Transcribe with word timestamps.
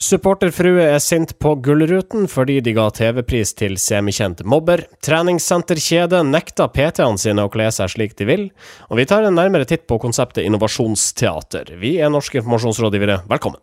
Supporterfrue 0.00 0.80
er 0.80 1.00
sint 1.04 1.34
på 1.44 1.50
Gullruten 1.60 2.24
fordi 2.32 2.54
de 2.64 2.72
ga 2.72 2.86
TV-pris 2.96 3.50
til 3.52 3.74
semikjent 3.76 4.40
mobber. 4.48 4.86
Treningssenterkjede 5.04 6.22
nekta 6.24 6.70
PT-ene 6.72 7.20
sine 7.20 7.44
å 7.44 7.50
kle 7.52 7.66
seg 7.76 7.92
slik 7.92 8.16
de 8.16 8.24
vil. 8.30 8.46
Og 8.88 8.96
vi 8.96 9.04
tar 9.10 9.28
en 9.28 9.36
nærmere 9.36 9.68
titt 9.68 9.84
på 9.84 10.00
konseptet 10.00 10.48
innovasjonsteater. 10.48 11.74
Vi 11.84 11.98
er 12.00 12.08
norske 12.08 12.40
informasjonsrådgivere, 12.40 13.26
velkommen. 13.28 13.60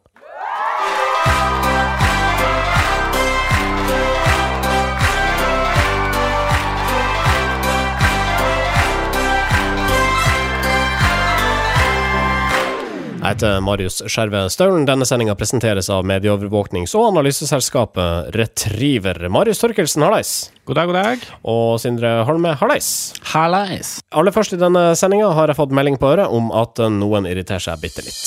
Jeg 13.28 13.36
heter 13.42 13.58
Marius 13.60 13.98
Skjerve 14.08 14.46
Staulen. 14.48 14.86
Denne 14.88 15.04
sendinga 15.04 15.34
presenteres 15.36 15.90
av 15.92 16.06
medieovervåknings- 16.08 16.94
og 16.96 17.10
analyseselskapet 17.10 18.30
Retriever. 18.32 19.20
Marius 19.28 19.60
Torkelsen, 19.60 20.06
hallais. 20.08 20.32
God 20.64 20.80
dag, 20.80 20.88
god 20.88 20.96
dag. 20.96 21.26
Og 21.44 21.76
Sindre 21.84 22.24
Holme, 22.24 22.56
hallais. 22.56 23.12
Hallais. 23.34 23.98
Aller 24.16 24.32
først 24.32 24.56
i 24.56 24.62
denne 24.64 24.94
sendinga 24.96 25.34
har 25.36 25.52
jeg 25.52 25.60
fått 25.60 25.76
melding 25.76 26.00
på 26.00 26.14
øret 26.14 26.32
om 26.32 26.54
at 26.56 26.80
noen 26.88 27.28
irriterer 27.28 27.68
seg 27.68 27.84
bitte 27.84 28.08
litt. 28.08 28.24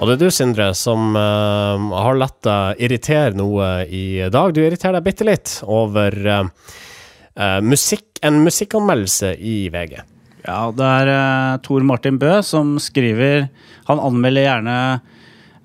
Og 0.00 0.08
det 0.08 0.14
er 0.14 0.20
du, 0.22 0.30
Sindre, 0.32 0.70
som 0.72 1.12
uh, 1.12 1.76
har 1.92 2.16
latt 2.16 2.38
deg 2.46 2.80
irritere 2.86 3.36
noe 3.36 3.82
i 3.84 4.22
dag. 4.32 4.54
Du 4.56 4.62
irriterer 4.62 4.96
deg 4.96 5.04
bitte 5.10 5.26
litt 5.28 5.58
over 5.68 6.16
eh, 6.24 7.60
musikk, 7.60 8.06
en 8.24 8.40
musikkanmeldelse 8.46 9.34
i 9.36 9.68
VG. 9.72 9.98
Ja, 10.46 10.70
det 10.72 10.88
er 11.02 11.10
uh, 11.12 11.60
Tor 11.60 11.84
Martin 11.84 12.16
Bø 12.16 12.38
som 12.40 12.78
skriver 12.80 13.50
Han 13.90 14.00
anmelder 14.00 14.46
gjerne 14.46 14.76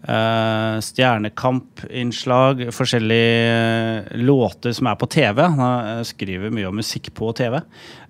uh, 0.03 0.83
Stjernekampinnslag, 0.83 2.65
forskjellige 2.75 3.55
uh, 3.55 4.11
låter 4.19 4.75
som 4.75 4.91
er 4.91 4.99
på 4.99 5.07
TV. 5.15 5.41
Han 5.47 5.63
uh, 5.63 6.03
skriver 6.03 6.51
mye 6.51 6.67
om 6.67 6.75
musikk 6.83 7.13
på 7.15 7.31
TV. 7.39 7.61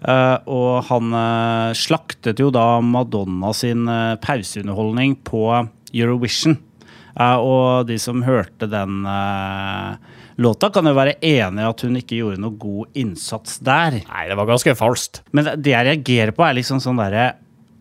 Uh, 0.02 0.42
og 0.50 0.90
han 0.90 1.14
uh, 1.14 1.78
slaktet 1.78 2.42
jo 2.42 2.50
da 2.50 2.82
Madonna 2.82 3.54
sin 3.54 3.86
uh, 3.86 4.18
pauseunderholdning 4.26 5.20
på 5.22 5.48
Eurovision. 5.94 6.58
Uh, 7.16 7.40
og 7.40 7.88
de 7.88 7.96
som 8.02 8.24
hørte 8.26 8.68
den 8.68 9.06
uh, 9.08 9.96
låta, 10.42 10.70
kan 10.74 10.86
jo 10.90 10.94
være 10.98 11.14
enig 11.24 11.62
i 11.64 11.70
at 11.70 11.82
hun 11.86 11.96
ikke 12.00 12.18
gjorde 12.20 12.42
noe 12.44 12.60
god 12.60 12.86
innsats 13.00 13.52
der. 13.64 13.92
Nei, 14.04 14.24
det 14.32 14.38
var 14.40 14.48
ganske 14.50 14.80
falskt. 14.80 15.14
Men 15.32 15.44
det 15.56 15.72
jeg 15.72 15.88
reagerer 15.90 16.32
på, 16.36 16.42
er 16.48 16.54
liksom 16.60 16.80
sånn 16.84 17.00
derre 17.00 17.26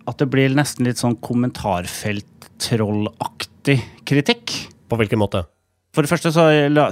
At 0.04 0.20
det 0.20 0.28
blir 0.28 0.52
nesten 0.54 0.84
litt 0.84 0.98
sånn 1.00 1.16
kommentarfelt-trollaktig 1.24 3.78
kritikk. 4.04 4.52
På 4.84 5.00
hvilken 5.00 5.18
måte? 5.22 5.53
For 5.94 6.02
det 6.02 6.10
første 6.10 6.32
så 6.34 6.44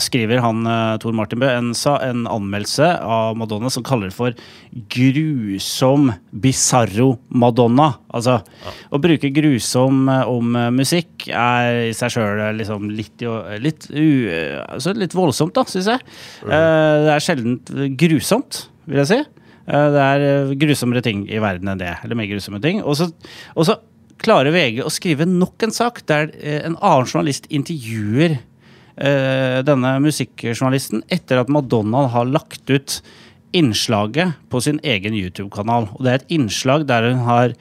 skriver 0.02 0.40
han 0.44 0.62
eh, 0.68 0.96
Tor 1.02 1.14
Martin 1.16 1.40
Bø 1.42 1.48
en, 1.50 1.72
en 1.74 2.26
anmeldelse 2.30 2.86
av 3.02 3.38
Madonna 3.38 3.70
som 3.72 3.82
kaller 3.86 4.12
det 4.12 4.16
for 4.16 4.36
grusom 4.94 6.12
bisarro 6.44 7.16
Madonna. 7.34 7.90
Altså, 8.14 8.38
å 8.94 9.00
bruke 9.02 9.32
grusom 9.34 10.06
eh, 10.12 10.30
om 10.30 10.54
eh, 10.58 10.70
musikk 10.74 11.26
er 11.28 11.88
i 11.88 11.96
seg 11.98 12.14
sjøl 12.14 12.44
liksom 12.60 12.92
litt, 12.94 13.24
litt, 13.62 13.88
u, 13.90 14.06
altså 14.68 14.94
litt 14.94 15.16
voldsomt, 15.18 15.56
da, 15.58 15.66
syns 15.66 15.90
jeg. 15.90 16.02
Mm. 16.46 16.52
det 16.52 17.12
er 17.12 17.24
sjelden 17.24 17.58
grusomt, 17.98 18.66
vil 18.86 19.02
jeg 19.02 19.10
si. 19.10 19.18
Det 19.62 20.02
er 20.02 20.52
grusommere 20.58 21.02
ting 21.04 21.24
i 21.30 21.40
verden 21.42 21.70
enn 21.70 21.80
det. 21.80 21.92
Eller 22.02 22.18
mer 22.18 22.30
grusomme 22.30 22.58
ting. 22.62 22.82
Og 22.82 22.98
så, 22.98 23.78
klarer 24.22 24.54
VG 24.54 24.84
å 24.86 24.90
skrive 24.92 25.26
nok 25.26 25.64
en 25.66 25.72
sak 25.74 25.96
der 26.06 26.28
en 26.38 26.76
annen 26.76 27.08
journalist 27.08 27.48
intervjuer 27.50 28.36
denne 28.94 29.90
musikkjournalisten 30.04 31.00
etter 31.08 31.40
at 31.40 31.48
Madonna 31.52 32.04
har 32.12 32.26
lagt 32.28 32.68
ut 32.70 32.98
innslaget 33.52 34.32
på 34.52 34.60
sin 34.64 34.80
egen 34.84 35.14
YouTube-kanal. 35.16 35.88
Og 35.96 36.04
det 36.04 36.10
er 36.12 36.20
et 36.22 36.34
innslag 36.36 36.84
der 36.88 37.08
hun 37.10 37.22
har 37.26 37.54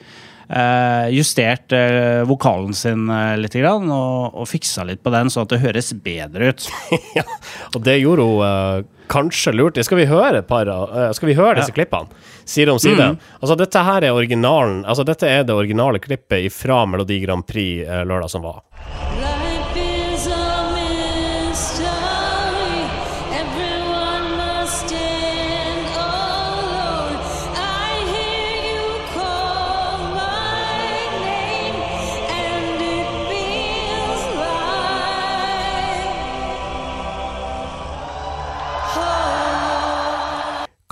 eh, 0.52 1.08
justert 1.16 1.72
eh, 1.76 2.22
vokalen 2.28 2.72
sin 2.76 3.08
eh, 3.12 3.34
litt 3.40 3.56
grann, 3.58 3.88
og, 3.92 4.32
og 4.42 4.48
fiksa 4.48 4.86
litt 4.88 5.02
på 5.04 5.12
den, 5.14 5.30
sånn 5.32 5.46
at 5.48 5.54
det 5.54 5.62
høres 5.64 5.92
bedre 6.04 6.52
ut. 6.52 6.68
ja, 7.18 7.26
og 7.74 7.80
det 7.86 7.98
gjorde 8.00 8.28
hun 8.28 8.44
eh, 8.48 8.90
kanskje 9.12 9.52
lurt. 9.56 9.80
Skal 9.84 10.00
vi 10.00 10.08
høre 10.08 10.40
et 10.40 10.48
par 10.48 10.68
eh, 10.72 11.10
Skal 11.16 11.32
vi 11.32 11.36
høre 11.38 11.58
disse 11.60 11.72
Ja. 11.74 11.80
klippene? 11.82 12.08
Side 12.48 12.72
om 12.72 12.80
side. 12.82 13.12
Mm. 13.12 13.20
Altså, 13.38 13.54
dette 13.60 13.82
her 13.86 14.02
er 14.08 14.16
originalen 14.16 14.80
Altså, 14.82 15.04
dette 15.06 15.28
er 15.30 15.44
det 15.46 15.54
originale 15.54 16.00
klippet 16.02 16.48
fra 16.56 16.80
Melodi 16.90 17.20
Grand 17.22 17.44
Prix 17.46 17.84
eh, 17.86 18.02
lørdag 18.08 18.32
som 18.32 18.48
var. 18.48 18.64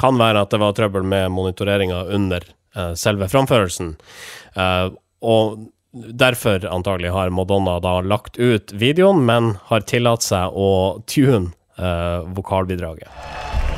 Kan 0.00 0.20
være 0.20 0.46
at 0.46 0.54
det 0.54 0.62
var 0.62 0.76
trøbbel 0.76 1.04
med 1.04 1.28
monitoreringa 1.34 2.06
under 2.16 2.46
uh, 2.76 2.94
selve 2.98 3.28
framførelsen. 3.28 3.94
Uh, 4.56 4.96
og 5.20 5.68
derfor 5.92 6.64
antagelig 6.70 7.12
har 7.12 7.32
Madonna 7.34 7.78
da 7.82 7.98
lagt 8.00 8.38
ut 8.38 8.72
videoen, 8.72 9.24
men 9.26 9.54
har 9.68 9.84
tillatt 9.84 10.24
seg 10.24 10.56
å 10.56 10.70
tune 11.10 11.50
uh, 11.76 12.24
vokalbidraget. 12.36 13.69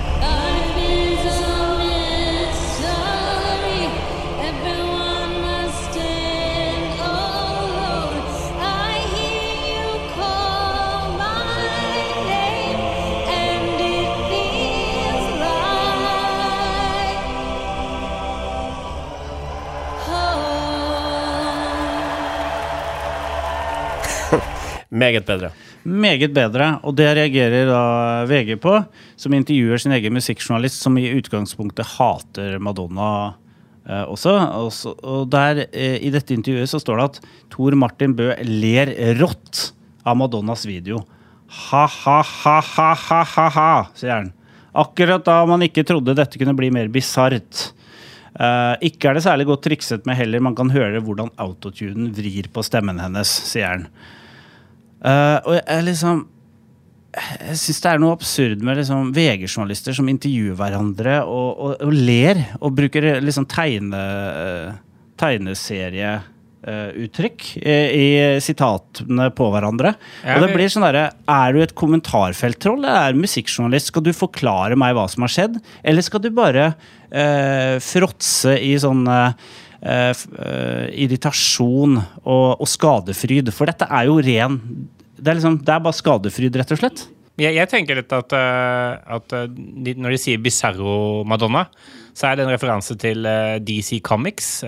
Meget 24.93 25.25
bedre. 25.25 25.49
Meget 25.89 26.35
bedre, 26.37 26.67
og 26.85 26.93
det 26.99 27.07
reagerer 27.17 27.65
da 27.71 28.27
VG 28.29 28.61
på, 28.61 28.75
som 29.17 29.33
intervjuer 29.33 29.81
sin 29.81 29.95
egen 29.97 30.13
musikkjournalist, 30.13 30.83
som 30.85 30.99
i 31.01 31.15
utgangspunktet 31.17 31.87
hater 31.95 32.59
Madonna 32.61 33.33
eh, 33.89 34.05
også. 34.05 34.35
Og, 34.61 34.69
så, 34.77 34.93
og 35.01 35.31
der, 35.33 35.65
eh, 35.73 35.97
i 36.05 36.13
dette 36.13 36.37
intervjuet 36.37 36.69
så 36.69 36.79
står 36.83 36.97
det 37.01 37.09
at 37.09 37.21
Tor 37.57 37.73
Martin 37.81 38.13
Bø 38.19 38.37
ler 38.45 38.93
rått 39.23 39.73
av 40.05 40.17
Madonnas 40.21 40.67
video. 40.69 41.01
Ha-ha-ha-ha-ha-ha, 41.73 43.71
sier 43.97 44.17
han. 44.19 44.33
Akkurat 44.77 45.25
da 45.25 45.41
man 45.49 45.65
ikke 45.65 45.89
trodde 45.89 46.17
dette 46.21 46.37
kunne 46.41 46.57
bli 46.59 46.69
mer 46.73 46.93
bisart. 46.93 47.73
Eh, 48.37 48.75
ikke 48.93 49.09
er 49.09 49.15
det 49.17 49.25
særlig 49.25 49.49
godt 49.49 49.65
trikset 49.71 50.05
med 50.09 50.21
heller, 50.21 50.41
man 50.45 50.57
kan 50.59 50.69
høre 50.73 51.01
hvordan 51.01 51.33
autotunen 51.41 52.13
vrir 52.17 52.53
på 52.53 52.61
stemmen 52.65 53.01
hennes, 53.01 53.29
sier 53.49 53.69
han. 53.73 53.89
Eh, 55.03 55.39
og 55.43 55.57
jeg 55.59 55.83
liksom 55.89 56.21
Jeg 57.19 57.57
syns 57.59 57.81
det 57.83 57.91
er 57.91 57.99
noe 58.01 58.15
absurd 58.15 58.63
med 58.65 58.77
liksom 58.79 59.13
VG-journalister 59.17 59.93
som 59.97 60.09
intervjuer 60.09 60.55
hverandre 60.57 61.25
og, 61.27 61.59
og, 61.59 61.73
og 61.85 61.93
ler 61.93 62.39
og 62.61 62.73
bruker 62.79 63.21
liksom 63.21 63.47
tegne, 63.51 63.99
tegneserieuttrykk 65.21 67.41
i, 67.61 67.75
i 67.75 68.41
sitatene 68.41 69.31
på 69.37 69.51
hverandre. 69.53 69.93
Ja, 70.25 70.37
og 70.39 70.43
det 70.47 70.55
blir 70.55 70.69
sånn 70.73 70.87
derre 70.87 71.11
Er 71.29 71.53
du 71.53 71.61
et 71.61 71.77
kommentarfelttroll 71.77 72.81
eller 72.81 72.97
er 73.03 73.13
du 73.13 73.21
musikkjournalist? 73.27 73.87
Skal 73.93 74.07
du 74.09 74.13
forklare 74.17 74.73
meg 74.81 74.97
hva 74.97 75.05
som 75.13 75.21
har 75.27 75.33
skjedd, 75.37 75.55
eller 75.85 76.01
skal 76.07 76.25
du 76.25 76.31
bare 76.33 76.73
eh, 77.13 77.77
fråtse 77.83 78.57
i 78.57 78.79
sånn 78.81 79.05
eh, 79.05 79.29
eh, 79.29 79.35
eh, 79.35 79.37
irritasjon 79.83 81.97
og, 81.99 82.61
og 82.63 82.69
skadefryd? 82.71 83.51
For 83.51 83.67
dette 83.67 83.89
er 83.91 84.07
jo 84.07 84.21
ren 84.23 84.61
det 85.23 85.31
er, 85.31 85.39
liksom, 85.39 85.59
det 85.63 85.71
er 85.71 85.83
bare 85.85 85.95
skadefryd, 85.95 86.57
rett 86.59 86.73
og 86.75 86.81
slett. 86.81 87.03
Jeg, 87.41 87.55
jeg 87.57 87.69
tenker 87.71 87.97
litt 87.97 88.13
at, 88.13 88.35
eh, 88.37 89.13
at 89.17 89.35
eh, 89.39 89.45
de, 89.87 89.95
når 90.03 90.17
de 90.17 90.21
sier 90.21 90.41
Bizarro 90.43 91.23
Madonna, 91.29 91.65
så 92.13 92.29
er 92.29 92.37
det 92.37 92.45
en 92.45 92.53
referanse 92.53 92.97
til 93.01 93.29
eh, 93.29 93.57
DC 93.63 94.03
Comics, 94.05 94.59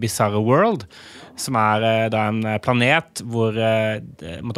Bizarre 0.00 0.40
World. 0.46 0.86
Som 1.40 1.56
er 1.56 1.84
eh, 1.86 2.06
da 2.12 2.26
en 2.28 2.44
planet 2.64 3.22
hvor 3.24 3.56
eh, 3.56 4.00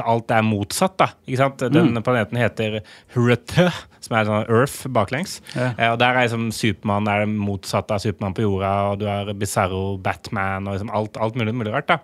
alt 0.03 0.35
er 0.35 0.45
motsatt. 0.47 0.97
da, 0.99 1.09
ikke 1.27 1.41
sant? 1.41 1.65
Den 1.73 1.99
planeten 2.03 2.41
heter 2.41 2.81
Huretø, 3.15 3.69
som 4.03 4.17
er 4.19 4.29
sånn 4.29 4.51
Earth 4.51 4.91
baklengs. 4.93 5.39
Ja. 5.55 5.73
Eh, 5.77 5.89
og 5.93 5.99
Der 6.03 6.17
er 6.17 6.27
liksom 6.27 6.51
Supermann 6.55 7.11
er 7.11 7.25
det 7.25 7.33
motsatte 7.33 7.97
av 7.97 8.03
Supermann 8.05 8.37
på 8.37 8.47
jorda, 8.47 8.75
og 8.91 9.03
du 9.03 9.09
har 9.11 9.31
Bizarro, 9.39 9.97
Batman 10.03 10.67
og 10.67 10.77
liksom 10.77 10.95
alt, 10.95 11.19
alt 11.23 11.39
mulig, 11.39 11.55
mulig 11.57 11.75
rart. 11.75 11.91
da. 11.93 12.01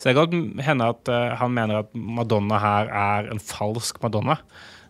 Så 0.00 0.08
det 0.08 0.16
kan 0.16 0.30
godt 0.30 0.64
hende 0.64 0.90
at 0.94 1.12
eh, 1.12 1.32
han 1.36 1.56
mener 1.56 1.82
at 1.82 1.94
Madonna 1.94 2.60
her 2.62 2.92
er 3.02 3.32
en 3.34 3.42
falsk 3.42 4.00
Madonna 4.02 4.38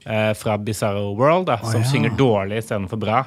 eh, 0.06 0.32
fra 0.38 0.58
Bizarro 0.58 1.14
World, 1.18 1.48
da, 1.50 1.58
som 1.64 1.82
ja. 1.82 1.88
synger 1.90 2.14
dårlig 2.18 2.62
istedenfor 2.62 3.00
bra. 3.00 3.24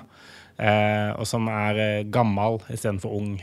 eh, 0.57 1.09
og 1.18 1.27
som 1.27 1.50
er 1.51 1.80
uh, 1.81 2.06
gammel 2.13 2.62
istedenfor 2.71 3.18
ung. 3.18 3.33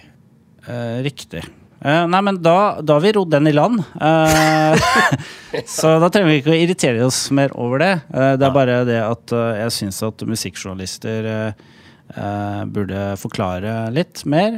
Eh, 0.67 1.01
riktig. 1.05 1.45
Eh, 1.81 2.07
nei, 2.13 2.21
men 2.23 2.43
da, 2.45 2.81
da 2.85 2.99
har 2.99 3.05
vi 3.05 3.13
rodd 3.17 3.31
den 3.33 3.49
i 3.49 3.55
land. 3.57 3.81
Uh, 3.97 4.77
så 5.79 5.97
da 6.03 6.11
trenger 6.13 6.29
vi 6.29 6.39
ikke 6.43 6.53
å 6.53 6.59
irritere 6.59 7.07
oss 7.07 7.23
mer 7.37 7.55
over 7.57 7.81
det. 7.81 7.93
Uh, 8.13 8.35
det 8.37 8.49
er 8.49 8.57
bare 8.57 8.81
det 8.89 9.01
at 9.01 9.37
jeg 9.63 9.77
syns 9.79 10.03
at 10.07 10.27
musikkjournalister 10.29 11.31
burde 12.75 13.03
forklare 13.23 13.85
litt 13.95 14.25
mer 14.27 14.57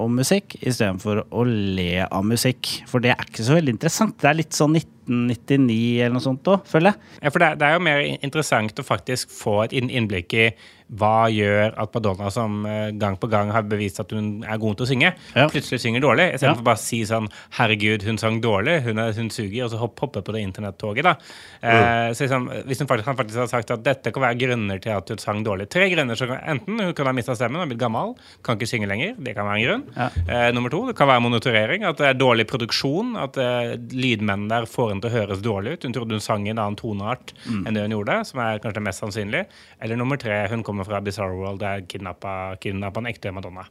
om 0.00 0.14
musikk, 0.16 0.54
istedenfor 0.64 1.18
å 1.36 1.42
le 1.44 2.06
av 2.06 2.24
musikk. 2.24 2.70
For 2.88 3.04
det 3.04 3.12
er 3.12 3.26
ikke 3.26 3.44
så 3.44 3.58
veldig 3.58 3.74
interessant. 3.74 4.16
Det 4.22 4.30
er 4.30 4.38
litt 4.38 4.56
sånn 4.56 4.78
1999 5.08 6.00
eller 6.04 6.14
noe 6.16 6.24
sånt 6.24 6.44
òg, 6.50 6.64
føler 6.68 6.92
jeg. 6.94 7.00
Ja, 7.22 7.30
for 7.34 7.38
det, 7.44 7.52
det 7.60 7.68
er 7.68 7.76
jo 7.78 7.84
mer 7.88 8.04
interessant 8.22 8.80
å 8.80 8.86
faktisk 8.86 9.30
få 9.34 9.64
et 9.66 9.76
innblikk 9.76 10.34
i 10.34 10.48
hva 10.94 11.30
gjør 11.32 11.72
at 11.80 11.94
Madonna, 11.96 12.28
som 12.30 12.58
eh, 12.68 12.90
gang 13.00 13.16
på 13.18 13.26
gang 13.32 13.48
har 13.50 13.64
bevist 13.66 13.98
at 14.02 14.10
hun 14.12 14.44
er 14.44 14.58
god 14.60 14.76
til 14.76 14.84
å 14.84 14.88
synge, 14.90 15.14
Ja. 15.34 15.46
plutselig 15.48 15.80
synger 15.80 16.02
dårlig. 16.04 16.26
Istedenfor 16.36 16.60
Ja. 16.60 16.66
bare 16.68 16.76
å 16.76 16.78
si 16.78 17.00
sånn 17.08 17.28
'herregud, 17.56 18.02
hun 18.04 18.18
sang 18.18 18.40
dårlig', 18.42 18.82
hun, 18.84 18.98
er, 18.98 19.12
hun 19.16 19.30
suger, 19.30 19.64
og 19.64 19.70
så 19.72 19.78
hopp, 19.80 19.98
hoppe 20.04 20.22
på 20.22 20.32
det 20.36 20.42
internettoget. 20.44 21.02
da. 21.02 21.14
Eh, 21.62 22.12
så 22.12 22.28
liksom, 22.28 22.50
Hvis 22.68 22.78
hun 22.80 22.86
faktisk, 22.86 23.06
han 23.06 23.16
faktisk 23.16 23.36
har 23.38 23.46
sagt 23.48 23.70
at 23.70 23.82
dette 23.82 24.12
kan 24.12 24.22
være 24.22 24.38
grunner 24.38 24.78
til 24.80 24.90
at 24.92 25.08
hun 25.08 25.18
sang 25.18 25.42
dårlig 25.42 25.68
Tre 25.70 25.88
grunner. 25.90 26.14
så 26.14 26.26
kan, 26.28 26.38
Enten 26.46 26.78
hun 26.78 26.92
kan 26.92 27.06
ha 27.06 27.12
mista 27.12 27.32
stemmen 27.34 27.62
og 27.62 27.68
blitt 27.70 27.80
gammel, 27.80 28.14
kan 28.44 28.56
ikke 28.58 28.68
synge 28.68 28.86
lenger. 28.86 29.16
Det 29.18 29.34
kan 29.34 29.46
være 29.46 29.56
en 29.56 29.66
grunn. 29.66 29.84
Ja. 29.96 30.10
Eh, 30.28 30.52
nummer 30.52 30.68
to, 30.70 30.86
det 30.86 30.96
kan 30.96 31.08
være 31.08 31.22
monitorering. 31.22 31.82
At 31.82 31.96
det 31.96 32.06
er 32.06 32.14
dårlig 32.20 32.46
produksjon. 32.46 33.16
At 33.16 33.36
eh, 33.38 33.76
lydmennene 33.78 34.48
der 34.50 34.66
får 34.66 34.92
henne 34.94 35.04
til 35.04 35.10
å 35.12 35.16
høres 35.18 35.42
dårlig 35.44 35.76
ut. 35.76 35.86
Hun 35.88 35.94
trodde 35.96 36.16
hun 36.16 36.24
sang 36.24 36.46
i 36.46 36.52
en 36.54 36.60
annen 36.62 36.78
toneart 36.78 37.34
Mm. 37.44 37.66
enn 37.66 37.74
det 37.74 37.82
hun 37.84 37.96
gjorde, 37.98 38.18
som 38.26 38.40
er 38.40 38.58
kanskje 38.58 38.80
det 38.80 38.86
mest 38.86 39.02
sannsynlig. 39.02 39.44
Eller 39.82 39.96
nummer 40.00 40.16
tre, 40.20 40.46
hun 40.48 40.62
kommer 40.64 40.86
fra 40.88 41.00
Bizarre 41.04 41.36
World, 41.36 41.60
der 41.60 41.80
er 41.82 41.88
kidnappa, 41.90 42.56
kidnappa 42.62 43.02
en 43.02 43.10
ekte 43.12 43.32
Madonna. 43.34 43.66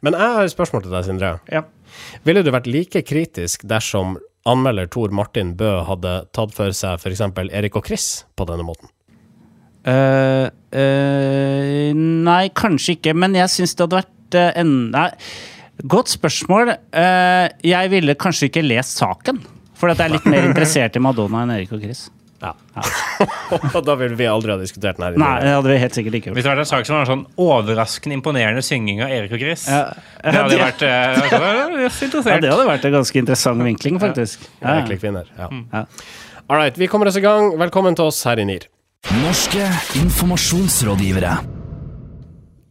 Men 0.00 0.14
jeg 0.14 0.20
har 0.36 0.44
et 0.44 0.54
spørsmål 0.54 0.82
til 0.82 0.92
deg, 0.94 1.04
Sindre. 1.04 1.40
Ja. 1.50 1.62
Ville 2.24 2.42
du 2.42 2.50
vært 2.54 2.66
like 2.70 3.02
kritisk 3.02 3.66
dersom 3.66 4.16
anmelder 4.46 4.86
Tor 4.86 5.10
Martin 5.10 5.56
Bø 5.58 5.82
hadde 5.88 6.28
tatt 6.32 6.54
for 6.54 6.70
seg 6.70 7.00
f.eks. 7.00 7.20
Erik 7.50 7.74
og 7.76 7.86
Chris 7.86 8.24
på 8.36 8.46
denne 8.46 8.62
måten? 8.66 8.88
Uh, 9.86 10.50
uh, 10.74 11.90
nei, 11.94 12.48
kanskje 12.54 12.96
ikke, 12.96 13.14
men 13.14 13.36
jeg 13.38 13.52
syns 13.52 13.74
det 13.76 13.84
hadde 13.86 14.00
vært 14.00 14.38
uh, 14.38 14.50
en 14.62 14.72
Nei, 14.94 15.10
godt 15.84 16.08
spørsmål. 16.08 16.72
Eh, 16.96 17.48
jeg 17.68 17.90
ville 17.92 18.14
kanskje 18.18 18.48
ikke 18.48 18.64
lest 18.64 18.96
saken, 18.96 19.42
for 19.76 19.92
at 19.92 20.00
jeg 20.00 20.08
er 20.10 20.14
litt 20.18 20.28
mer 20.30 20.46
interessert 20.48 20.96
i 20.96 21.02
Madonna 21.04 21.44
enn 21.44 21.52
Erik 21.56 21.72
og 21.76 21.82
Chris. 21.84 22.06
Ja. 22.42 22.50
Og 23.56 23.78
da 23.88 23.94
ville 23.96 24.16
vi 24.18 24.26
aldri 24.28 24.52
ha 24.52 24.58
diskutert 24.60 24.98
den 24.98 25.06
her. 25.06 25.16
Nei, 25.20 25.30
det 25.40 25.54
hadde 25.54 25.70
vi 25.72 25.78
helt 25.80 25.96
sikkert 25.96 26.18
ikke 26.18 26.34
Hvis 26.36 26.44
det 26.44 26.50
hadde 26.50 26.60
vært 26.60 26.66
en 26.66 26.72
sak 26.74 26.88
som 26.88 26.98
var 26.98 27.08
sånn 27.08 27.22
overraskende 27.40 28.18
imponerende 28.18 28.64
synging 28.64 29.00
av 29.06 29.14
Erik 29.16 29.32
og 29.32 29.40
Chris 29.40 29.64
Ja. 29.72 29.86
Det 30.20 30.34
hadde 30.36 30.52
Det- 30.52 30.60
vært 30.60 30.84
uh, 30.84 30.90
Ja, 32.28 32.38
det 32.44 32.52
hadde 32.52 32.68
vært 32.68 32.84
en 32.90 32.96
ganske 32.98 33.22
interessant 33.24 33.64
vinkling, 33.64 33.98
faktisk. 34.02 34.44
Ja. 34.60 34.76
Ja. 35.38 35.48
Ja. 35.72 35.84
All 36.46 36.60
right, 36.60 36.76
vi 36.78 36.86
kommer 36.92 37.08
oss 37.08 37.16
i 37.16 37.24
gang. 37.24 37.54
Velkommen 37.58 37.96
til 37.96 38.04
oss 38.12 38.22
her 38.28 38.38
i 38.38 38.44
NIR. 38.44 38.68
Norske 39.24 39.64
informasjonsrådgivere. 40.04 41.55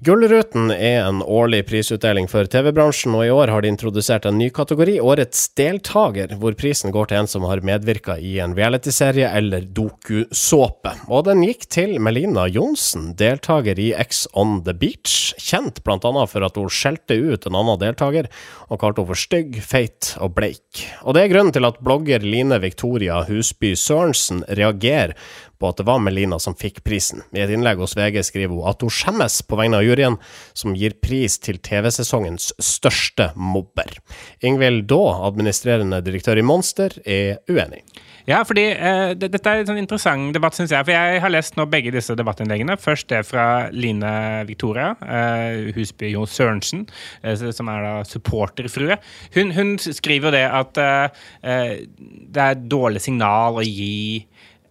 Gullruten 0.05 0.67
er 0.69 0.99
en 1.01 1.23
årlig 1.25 1.63
prisutdeling 1.65 2.27
for 2.29 2.45
TV-bransjen, 2.45 3.15
og 3.17 3.23
i 3.25 3.31
år 3.33 3.49
har 3.49 3.63
de 3.63 3.71
introdusert 3.71 4.27
en 4.29 4.35
ny 4.37 4.51
kategori, 4.53 4.99
Årets 5.01 5.47
deltaker, 5.57 6.35
hvor 6.37 6.53
prisen 6.59 6.93
går 6.93 7.09
til 7.09 7.23
en 7.23 7.29
som 7.31 7.47
har 7.49 7.63
medvirka 7.65 8.19
i 8.21 8.35
en 8.43 8.53
realityserie 8.53 9.31
eller 9.39 9.65
dokusåpe. 9.65 10.91
Og 11.09 11.25
den 11.25 11.41
gikk 11.47 11.65
til 11.73 11.95
Melina 11.97 12.43
Johnsen, 12.45 13.15
deltaker 13.17 13.81
i 13.81 13.87
X 14.03 14.27
on 14.37 14.59
the 14.67 14.75
Beach, 14.77 15.33
kjent 15.41 15.81
annet 15.81 16.29
for 16.29 16.45
at 16.45 16.61
hun 16.61 16.69
skjelte 16.69 17.17
ut 17.17 17.49
en 17.49 17.57
annen 17.63 17.81
deltaker, 17.81 18.29
og 18.69 18.83
kalte 18.83 19.01
henne 19.01 19.09
for 19.09 19.23
stygg, 19.23 19.57
feit 19.65 20.13
og 20.21 20.35
bleik. 20.37 20.85
Og 21.01 21.17
det 21.17 21.25
er 21.25 21.33
grunnen 21.33 21.55
til 21.55 21.65
at 21.65 21.81
blogger 21.81 22.21
Line 22.21 22.61
Victoria 22.61 23.23
Husby 23.25 23.73
Sørensen 23.73 24.45
reagerer 24.53 25.17
på 25.59 25.69
at 25.69 25.79
det 25.79 25.87
var 25.87 26.01
Melina 26.03 26.39
som 26.41 26.55
fikk 26.57 26.81
prisen. 26.85 27.23
I 27.35 27.43
et 27.45 27.53
innlegg 27.53 27.81
hos 27.81 27.95
VG 27.97 28.21
skriver 28.27 28.53
hun 28.55 28.69
at 28.69 28.83
hun 28.83 28.93
skjemmes 28.93 29.41
på 29.47 29.59
vegne 29.59 29.79
av 29.79 29.85
juryen, 29.87 30.17
som 30.57 30.75
gir 30.77 30.97
pris 31.03 31.37
til 31.41 31.59
TV-sesongens 31.63 32.51
største 32.61 33.31
mobber. 33.35 33.97
Ingvild 34.45 34.87
Daa, 34.91 35.21
administrerende 35.29 36.01
direktør 36.05 36.41
i 36.41 36.45
Monster, 36.45 36.99
er 37.05 37.39
uenig. 37.51 37.83
Ja, 38.25 38.39
fordi 38.47 38.65
uh, 38.73 39.13
det, 39.13 39.29
Dette 39.35 39.51
er 39.51 39.61
en 39.61 39.69
sånn 39.69 39.81
interessant 39.81 40.33
debatt, 40.33 40.57
syns 40.57 40.73
jeg. 40.73 40.85
For 40.87 40.95
jeg 40.95 41.21
har 41.21 41.33
lest 41.33 41.59
nå 41.59 41.67
begge 41.69 41.93
disse 41.93 42.15
debattinnleggene. 42.17 42.77
Først 42.81 43.09
det 43.13 43.21
fra 43.29 43.67
Line 43.73 44.45
Victoria 44.49 44.93
uh, 44.97 45.69
Husby 45.75 46.09
Jo 46.15 46.25
Sørensen, 46.29 46.87
uh, 47.21 47.35
som 47.37 47.69
er 47.69 47.85
da 47.85 47.93
supporterfrue. 48.09 48.97
Hun, 49.37 49.53
hun 49.53 49.75
skriver 49.77 50.33
det 50.33 50.45
at 50.49 50.73
det 50.75 52.41
er 52.41 52.55
et 52.55 52.65
dårlig 52.69 53.01
signal 53.03 53.59
å 53.59 53.63
gi 53.65 54.25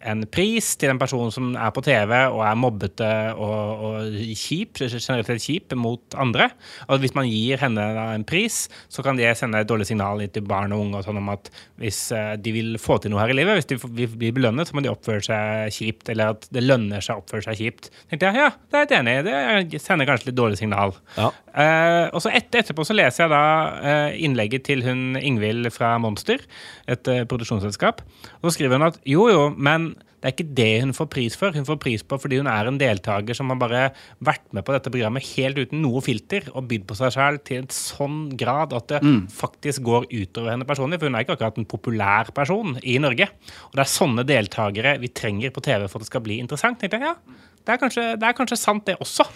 en 0.07 0.25
pris 0.31 0.71
til 0.79 0.93
en 0.95 1.01
person 1.03 1.33
som 1.35 1.53
er 1.59 1.75
på 1.75 1.83
TV 1.85 2.15
og 2.29 2.45
er 2.47 2.61
mobbete 2.61 3.11
og, 3.35 3.85
og 3.89 4.17
kjip, 4.39 4.79
generelt 4.79 5.29
sett 5.33 5.45
kjip 5.45 5.75
mot 5.81 6.19
andre. 6.21 6.49
Og 6.87 7.03
hvis 7.03 7.17
man 7.19 7.29
gir 7.29 7.59
henne 7.63 7.91
en 8.15 8.27
pris, 8.29 8.65
så 8.89 9.05
kan 9.05 9.19
det 9.19 9.35
sende 9.39 9.65
et 9.65 9.71
dårlig 9.71 9.89
signal 9.91 10.23
til 10.31 10.47
barn 10.47 10.75
og 10.77 10.87
unge 10.87 11.03
og 11.03 11.09
sånn 11.09 11.21
om 11.21 11.35
at 11.35 11.51
hvis 11.83 12.01
eh, 12.15 12.35
de 12.39 12.55
vil 12.55 12.75
få 12.81 13.01
til 13.03 13.13
noe 13.13 13.25
her 13.25 13.35
i 13.35 13.39
livet, 13.41 13.59
hvis 13.59 13.73
de 13.75 13.79
blir 13.83 14.05
vil 14.15 14.21
bli 14.21 14.31
belønnet, 14.39 14.69
så 14.69 14.77
må 14.77 14.85
de 14.85 14.93
oppføre 14.93 15.23
seg 15.25 15.75
kjipt, 15.75 16.09
eller 16.13 16.35
at 16.35 16.47
det 16.55 16.63
lønner 16.65 17.05
seg 17.05 17.17
å 17.17 17.23
oppføre 17.23 17.47
seg 17.47 17.61
kjipt. 17.61 17.91
tenkte 18.11 18.31
jeg, 18.31 18.41
ja, 18.41 18.51
det 18.71 18.81
er 18.81 18.87
jeg 18.87 19.01
enig 19.01 19.17
i. 19.17 19.25
Det 19.73 19.83
sender 19.83 20.09
kanskje 20.09 20.31
litt 20.31 20.39
dårlig 20.39 20.61
signal. 20.61 20.95
Ja. 21.19 21.31
Uh, 21.55 22.11
og 22.11 22.23
så 22.25 22.33
et, 22.35 22.49
etterpå 22.59 22.87
så 22.87 22.97
leser 22.97 23.25
jeg 23.25 23.33
da 23.33 23.43
uh, 23.79 24.17
innlegget 24.19 24.67
til 24.67 24.83
hun 24.87 25.19
Ingvild 25.21 25.71
fra 25.75 25.95
Monster, 26.03 26.43
et 26.91 27.11
uh, 27.11 27.23
produksjonsselskap. 27.31 28.03
Og 28.41 28.49
så 28.49 28.57
skriver 28.57 28.79
hun 28.79 28.89
at 28.91 28.99
jo, 29.09 29.29
jo, 29.31 29.47
men 29.55 29.93
det 30.25 30.31
er 30.31 30.33
ikke 30.39 30.55
det 30.57 30.71
hun 30.81 30.95
får 30.97 31.09
pris 31.13 31.35
for. 31.37 31.53
Hun 31.53 31.67
får 31.69 31.77
pris 31.83 32.03
på 32.09 32.17
fordi 32.17 32.39
hun 32.41 32.49
er 32.49 32.65
en 32.71 32.79
deltaker 32.81 33.37
som 33.37 33.51
har 33.53 33.59
bare 33.61 33.83
vært 34.25 34.47
med 34.57 34.65
på 34.65 34.73
dette 34.73 34.89
programmet 34.89 35.27
helt 35.35 35.61
uten 35.61 35.83
noe 35.85 36.01
filter 36.01 36.49
og 36.55 36.65
bydd 36.71 36.87
på 36.89 36.97
seg 36.97 37.13
selv 37.13 37.43
til 37.45 37.61
en 37.61 37.69
sånn 37.69 38.23
grad 38.41 38.73
at 38.73 38.89
det 38.89 39.03
faktisk 39.37 39.85
går 39.85 40.09
utover 40.09 40.55
henne 40.55 40.65
personlig. 40.65 41.03
For 41.03 41.13
hun 41.13 41.19
er 41.21 41.27
ikke 41.27 41.37
akkurat 41.37 41.61
en 41.61 41.69
populær 41.69 42.33
person 42.33 42.79
i 42.81 42.97
Norge. 43.05 43.29
Og 43.69 43.77
det 43.77 43.85
er 43.85 43.95
sånne 43.99 44.25
deltakere 44.25 44.97
vi 45.05 45.13
trenger 45.13 45.53
på 45.53 45.67
TV 45.69 45.85
for 45.85 46.01
at 46.01 46.09
det 46.09 46.13
skal 46.15 46.25
bli 46.25 46.41
interessant. 46.41 46.81
jeg, 46.81 47.05
ja, 47.05 47.19
det 47.61 47.77
er 47.77 47.85
kanskje, 47.85 48.07
det 48.17 48.31
er 48.31 48.41
kanskje 48.41 48.63
sant, 48.65 48.89
det 48.89 48.97
også. 49.05 49.29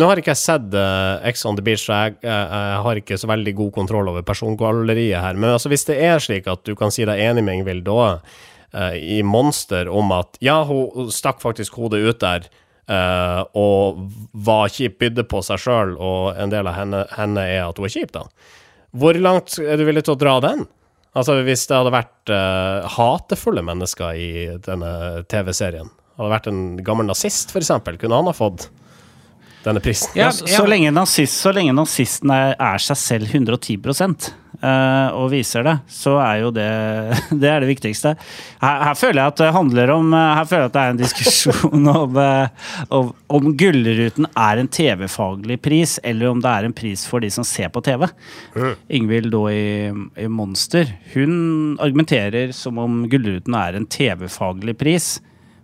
Nå 0.00 0.06
har 0.08 0.18
ikke 0.18 0.32
jeg 0.32 0.40
sett 0.40 0.72
uh, 0.72 1.20
X 1.28 1.44
on 1.46 1.54
the 1.58 1.62
Beach, 1.62 1.84
så 1.84 1.98
jeg, 2.06 2.16
jeg, 2.24 2.32
jeg 2.32 2.84
har 2.86 2.98
ikke 2.98 3.18
så 3.20 3.28
veldig 3.28 3.52
god 3.58 3.74
kontroll 3.76 4.08
over 4.08 4.24
persongalleriet 4.24 5.20
her. 5.20 5.36
Men 5.36 5.52
altså, 5.52 5.68
hvis 5.70 5.84
det 5.86 5.98
er 6.02 6.22
slik 6.22 6.48
at 6.50 6.64
du 6.66 6.72
kan 6.78 6.90
si 6.94 7.04
deg 7.06 7.20
enig 7.20 7.44
med 7.44 7.60
Ingvild 7.60 7.84
da, 7.86 7.98
eh, 8.08 8.40
i 8.72 9.18
Monster 9.26 9.90
om 9.92 10.14
at 10.16 10.38
ja, 10.40 10.62
hun 10.64 11.10
stakk 11.12 11.42
faktisk 11.44 11.76
hodet 11.76 12.00
ut 12.06 12.20
der 12.24 12.46
Uh, 12.90 13.46
og 13.54 14.00
var 14.44 14.66
kjip, 14.74 14.96
bydde 14.98 15.22
på 15.30 15.38
seg 15.46 15.60
sjøl, 15.62 15.92
og 16.02 16.34
en 16.34 16.50
del 16.50 16.66
av 16.66 16.74
henne, 16.74 17.04
henne 17.14 17.44
er 17.46 17.68
at 17.68 17.78
hun 17.78 17.86
er 17.86 17.92
kjip, 17.94 18.10
da. 18.12 18.24
Hvor 18.98 19.16
langt 19.22 19.54
er 19.62 19.78
du 19.78 19.84
villig 19.86 20.02
til 20.08 20.16
å 20.16 20.18
dra 20.20 20.34
den? 20.42 20.64
Altså, 21.14 21.38
hvis 21.46 21.62
det 21.70 21.78
hadde 21.78 21.92
vært 21.94 22.32
uh, 22.34 22.88
hatefulle 22.96 23.62
mennesker 23.64 24.18
i 24.18 24.30
denne 24.66 24.92
TV-serien, 25.30 25.92
hadde 26.16 26.26
det 26.26 26.34
vært 26.34 26.50
en 26.50 26.62
gammel 26.84 27.08
nazist, 27.08 27.54
eksempel, 27.56 28.00
kunne 28.00 28.18
han 28.18 28.28
ha 28.28 28.36
fått 28.36 28.66
denne 29.64 29.82
prisen? 29.82 30.12
Ja, 30.18 30.30
så, 30.34 30.46
så, 30.46 30.66
lenge 30.68 30.92
nazist, 30.94 31.40
så 31.40 31.52
lenge 31.54 31.74
nazisten 31.76 32.32
er, 32.34 32.54
er 32.58 32.82
seg 32.82 32.98
selv 32.98 33.34
110 33.34 33.78
uh, 33.78 35.08
og 35.18 35.30
viser 35.32 35.66
det, 35.66 35.76
så 35.90 36.16
er 36.22 36.42
jo 36.42 36.50
det 36.54 36.68
det 37.42 37.50
er 37.50 37.62
det 37.62 37.70
viktigste. 37.70 38.14
Her, 38.62 38.84
her 38.88 38.98
føler 38.98 39.22
jeg 39.22 39.34
at 39.34 39.40
det 39.42 39.50
handler 39.56 39.94
om 39.94 40.12
Her 40.12 40.44
føler 40.48 40.64
jeg 40.64 40.70
at 40.70 40.76
det 40.76 40.82
er 40.82 40.94
en 40.94 41.00
diskusjon 41.00 41.88
om, 42.02 42.20
eh, 42.20 42.76
om, 42.92 43.10
om 43.38 43.50
Gullruten 43.58 44.28
er 44.32 44.60
en 44.60 44.70
TV-faglig 44.70 45.58
pris, 45.62 45.98
eller 46.02 46.30
om 46.30 46.42
det 46.42 46.52
er 46.52 46.68
en 46.68 46.76
pris 46.76 47.04
for 47.08 47.22
de 47.22 47.30
som 47.32 47.46
ser 47.46 47.72
på 47.72 47.82
TV. 47.84 48.06
Ingvild 48.92 49.32
da 49.32 49.42
i, 49.52 49.66
i 50.24 50.28
Monster, 50.30 50.90
hun 51.14 51.76
argumenterer 51.82 52.54
som 52.56 52.80
om 52.82 53.04
Gullruten 53.10 53.56
er 53.58 53.78
en 53.78 53.88
TV-faglig 53.90 54.76
pris. 54.80 55.14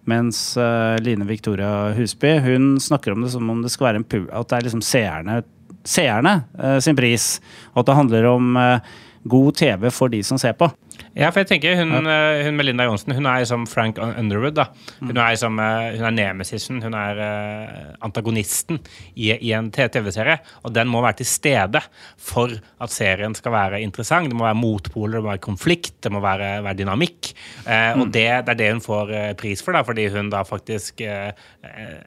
Mens 0.08 0.56
eh, 0.56 0.96
Line 1.04 1.26
Victoria 1.28 1.92
Husby 1.96 2.38
hun 2.44 2.76
snakker 2.80 3.12
om 3.12 3.24
det 3.24 3.32
som 3.34 3.50
om 3.52 3.62
det 3.62 3.72
skal 3.74 3.90
være 3.90 4.02
en 4.02 4.08
pu 4.08 4.22
at 4.24 4.48
det 4.48 4.58
er 4.58 4.68
liksom 4.68 4.84
seerne 4.84 5.42
seerne 5.88 6.34
eh, 6.58 6.78
sin 6.84 6.96
pris. 6.98 7.38
Og 7.74 7.82
at 7.82 7.90
det 7.90 7.98
handler 7.98 8.28
om 8.30 8.56
eh, 8.60 8.94
god 9.28 9.58
TV 9.60 9.90
for 9.94 10.12
de 10.12 10.22
som 10.24 10.40
ser 10.40 10.56
på. 10.58 10.70
Ja, 11.18 11.30
for 11.30 11.42
jeg 11.42 11.48
tenker 11.50 11.76
hun, 11.78 12.06
eh, 12.06 12.44
hun 12.46 12.56
Melinda 12.58 12.84
Johnsen 12.86 13.14
hun 13.16 13.26
er 13.26 13.44
som 13.48 13.66
Frank 13.66 13.98
Underwood. 13.98 14.54
da. 14.54 14.68
Hun 15.00 15.16
er 15.16 15.36
som, 15.36 15.58
eh, 15.58 15.96
hun 15.96 16.06
er 16.06 16.16
nemesisen, 16.16 16.82
hun 16.82 16.94
er 16.94 17.18
eh, 17.18 17.94
antagonisten 18.02 18.78
i, 19.16 19.32
i 19.32 19.52
en 19.52 19.70
TV-serie. 19.70 20.38
Og 20.64 20.72
den 20.74 20.88
må 20.88 21.02
være 21.02 21.20
til 21.22 21.26
stede 21.26 21.82
for 22.16 22.48
at 22.80 22.90
serien 22.94 23.34
skal 23.34 23.52
være 23.52 23.82
interessant. 23.82 24.28
Det 24.28 24.36
må 24.38 24.44
være 24.46 24.60
motpoler, 24.60 25.18
det 25.18 25.24
må 25.24 25.32
være 25.32 25.44
konflikt, 25.48 26.00
det 26.02 26.12
må 26.12 26.20
være, 26.20 26.62
være 26.62 26.80
dynamikk. 26.82 27.32
Eh, 27.66 27.98
Og 27.98 28.12
det, 28.12 28.26
det 28.46 28.54
er 28.54 28.60
det 28.62 28.72
hun 28.72 28.80
får 28.84 29.14
pris 29.38 29.62
for, 29.62 29.72
da, 29.72 29.82
fordi 29.82 30.08
hun 30.12 30.30
da 30.30 30.42
faktisk 30.46 31.00
eh, 31.00 31.32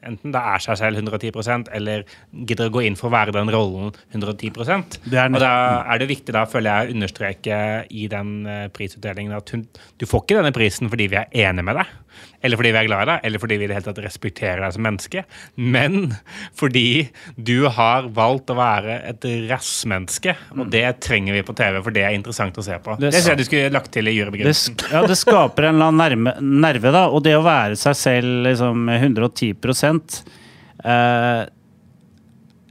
enten 0.06 0.32
da 0.34 0.42
er 0.54 0.62
seg 0.62 0.78
selv 0.80 1.00
110% 1.02 1.70
eller 1.76 2.04
gidder 2.46 2.70
å 2.70 2.74
gå 2.74 2.84
inn 2.86 2.96
for 2.98 3.10
å 3.10 3.14
være 3.14 3.34
den 3.34 3.50
rollen 3.52 3.92
110 4.14 4.52
Det 5.04 5.18
er 5.18 5.28
Og 5.32 5.40
da 5.42 5.52
er 5.92 6.02
det 6.02 6.08
viktig, 6.10 6.32
da 6.34 6.44
føler 6.48 6.70
jeg, 6.70 6.88
å 6.88 6.96
understreke 6.96 7.58
i 7.90 8.06
den 8.10 8.32
eh, 8.46 8.68
prisutdelingen 8.82 9.38
at 9.38 9.54
hun, 9.54 9.64
du 10.02 10.06
får 10.10 10.26
ikke 10.26 10.40
denne 10.42 10.52
prisen 10.56 10.90
fordi 10.92 11.06
vi 11.12 11.22
er 11.22 11.30
enige 11.48 11.64
med 11.70 11.78
deg, 11.78 11.90
eller 12.42 12.58
fordi 12.58 12.72
vi 12.74 12.78
er 12.82 12.86
glad 12.90 13.02
i 13.04 13.08
deg, 13.12 13.20
eller 13.28 13.40
fordi 13.42 13.56
vi 13.60 13.64
i 13.64 13.68
det 13.70 13.76
hele 13.78 13.86
tatt 13.86 14.00
respekterer 14.04 14.60
deg 14.66 14.74
som 14.74 14.84
menneske, 14.84 15.22
men 15.56 15.96
fordi 16.58 16.84
du 17.38 17.68
har 17.72 18.08
valgt 18.14 18.50
å 18.52 18.56
være 18.58 18.98
et 19.12 19.26
rassmenneske, 19.50 20.34
og 20.58 20.68
det 20.74 20.84
trenger 21.06 21.38
vi 21.38 21.44
på 21.46 21.54
TV, 21.58 21.78
for 21.86 21.94
det 21.94 22.04
er 22.08 22.16
interessant 22.18 22.58
å 22.60 22.66
se 22.66 22.76
på. 22.82 22.98
Det 23.00 23.12
Det, 23.12 23.22
ser 23.22 23.32
jeg 23.36 23.42
du 23.42 23.46
skulle 23.48 23.72
lagt 23.72 23.92
til 23.94 24.08
i 24.08 24.10
Det, 24.12 24.18
jurybegrunnelsen. 24.18 24.76
sk- 24.76 24.92
ja, 24.92 25.04
det 25.06 25.18
skaper 25.20 25.68
en 25.70 25.78
eller 25.78 25.92
annen 25.92 26.02
nerve, 26.02 26.36
nerve 26.42 26.92
da. 26.94 27.06
Og 27.08 27.22
det 27.24 27.36
å 27.38 27.44
være 27.46 27.78
seg 27.80 27.96
selv 27.96 28.46
liksom 28.48 28.88
110 28.90 29.54
eh, 30.84 31.46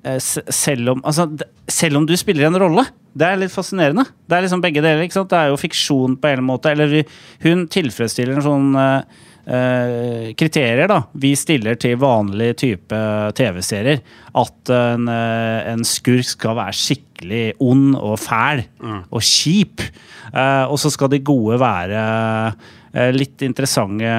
eh, 0.04 0.20
selv 0.20 0.90
om 0.96 1.02
Altså, 1.06 1.28
selv 1.68 1.98
om 2.02 2.06
du 2.06 2.16
spiller 2.20 2.50
en 2.50 2.60
rolle. 2.60 2.86
Det 3.12 3.28
er 3.28 3.42
litt 3.42 3.52
fascinerende. 3.52 4.06
Det 4.28 4.38
er 4.38 4.46
liksom 4.46 4.64
begge 4.64 4.84
deler. 4.84 5.04
ikke 5.04 5.20
sant? 5.20 5.32
Det 5.34 5.40
er 5.40 5.52
jo 5.52 5.60
fiksjon 5.60 6.16
på 6.22 6.32
en 6.32 6.46
måte. 6.48 6.72
Eller 6.72 7.02
hun 7.44 7.68
tilfredsstiller 7.72 8.40
en 8.40 8.46
sånn 8.46 8.70
eh, 8.80 9.20
eh, 9.52 10.28
kriterier 10.40 10.88
da, 10.92 11.02
vi 11.20 11.34
stiller 11.40 11.80
til 11.82 12.00
vanlig 12.02 12.54
type 12.62 13.00
TV-serier. 13.38 14.00
At 14.40 14.72
en, 14.76 15.10
eh, 15.12 15.72
en 15.74 15.84
skurk 15.88 16.30
skal 16.30 16.56
være 16.62 16.78
skikkelig 16.80 17.46
ond 17.62 17.98
og 18.00 18.16
fæl 18.22 18.64
og 18.82 19.20
kjip. 19.20 19.84
Eh, 20.32 20.66
og 20.72 20.80
så 20.80 20.92
skal 20.94 21.12
de 21.12 21.20
gode 21.28 21.60
være 21.60 22.04
eh, 22.96 23.12
litt 23.12 23.44
interessante 23.44 24.14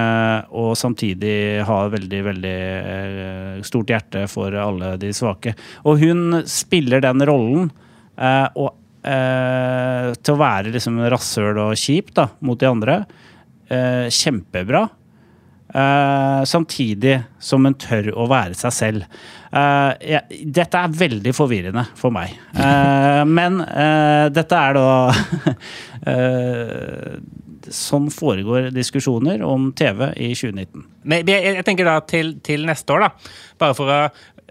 og 0.53 0.75
samtidig 0.77 1.65
ha 1.65 1.79
veldig, 1.97 2.21
veldig 2.29 2.59
eh, 2.59 3.63
stort 3.65 3.95
hjerte 3.95 4.27
for 4.29 4.53
alle 4.53 4.99
de 5.01 5.15
svake. 5.17 5.57
Og 5.89 6.05
hun 6.05 6.43
spiller 6.45 7.01
den 7.01 7.25
rollen 7.25 7.73
Uh, 8.13 8.45
og, 8.61 8.75
eh, 9.05 10.13
til 10.23 10.35
å 10.35 10.41
være 10.41 10.73
liksom 10.75 10.99
rasshøl 11.13 11.59
og 11.69 11.77
kjip 11.79 12.13
da, 12.17 12.29
mot 12.41 12.59
de 12.61 12.69
andre. 12.71 13.01
Eh, 13.73 14.09
kjempebra. 14.13 14.89
Eh, 15.73 16.43
samtidig 16.45 17.15
som 17.41 17.65
hun 17.65 17.75
tør 17.81 18.11
å 18.21 18.27
være 18.29 18.55
seg 18.59 18.75
selv. 18.77 19.07
Eh, 19.53 19.93
jeg- 20.13 20.43
dette 20.53 20.75
er 20.85 20.89
veldig 21.01 21.33
forvirrende 21.37 21.87
for 21.97 22.11
meg. 22.13 22.35
Eh, 22.55 23.25
men 23.39 23.61
eh, 23.65 24.29
dette 24.29 24.53
er 24.53 24.77
da 24.77 24.89
Sånn 27.73 28.09
foregår 28.11 28.73
diskusjoner 28.75 29.43
om 29.47 29.69
TV 29.79 30.09
i 30.19 30.33
2019. 30.35 30.83
Men 31.09 31.29
jeg, 31.31 31.45
jeg 31.61 31.65
tenker 31.67 31.87
da 31.87 31.95
til, 32.11 32.33
til 32.45 32.65
neste 32.67 32.91
år, 32.97 33.05
da. 33.07 33.11
Bare 33.63 33.77
for 33.79 33.87
å 33.93 34.01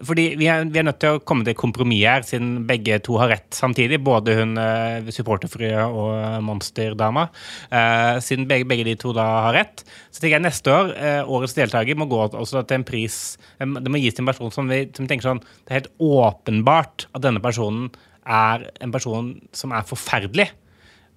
fordi 0.07 0.25
vi 0.39 0.47
er, 0.51 0.65
vi 0.71 0.79
er 0.81 0.85
nødt 0.87 0.99
til 1.01 1.17
å 1.17 1.21
komme 1.27 1.45
til 1.47 1.57
kompromiss 1.57 2.05
her, 2.07 2.25
siden 2.27 2.65
begge 2.69 2.99
to 3.05 3.17
har 3.21 3.31
rett 3.33 3.49
samtidig. 3.55 4.01
Både 4.03 4.35
hun 4.39 4.55
eh, 4.59 5.09
supporterfrue 5.13 5.85
og 5.87 6.45
monsterdama. 6.45 7.27
Eh, 7.69 8.19
siden 8.23 8.47
begge, 8.49 8.67
begge 8.69 8.87
de 8.87 8.95
to 8.99 9.13
da 9.15 9.27
har 9.47 9.57
rett, 9.59 9.83
så 10.09 10.21
tenker 10.21 10.37
jeg 10.37 10.45
neste 10.45 10.73
år, 10.73 10.93
eh, 10.95 11.21
årets 11.25 11.57
deltaker, 11.57 11.99
må 11.99 12.09
gå 12.11 12.23
til 12.31 12.77
en 12.77 12.87
pris 12.87 13.19
eh, 13.59 13.67
Det 13.67 13.91
må 13.91 14.01
gis 14.01 14.17
til 14.17 14.25
en 14.25 14.31
person 14.31 14.53
som 14.53 14.71
vi 14.71 14.83
som 14.95 15.07
tenker 15.09 15.27
sånn 15.27 15.43
Det 15.43 15.69
er 15.71 15.79
helt 15.81 15.93
åpenbart 16.01 17.07
at 17.11 17.23
denne 17.23 17.43
personen 17.43 17.89
er 18.21 18.67
en 18.83 18.93
person 18.93 19.33
som 19.55 19.73
er 19.73 19.87
forferdelig 19.87 20.51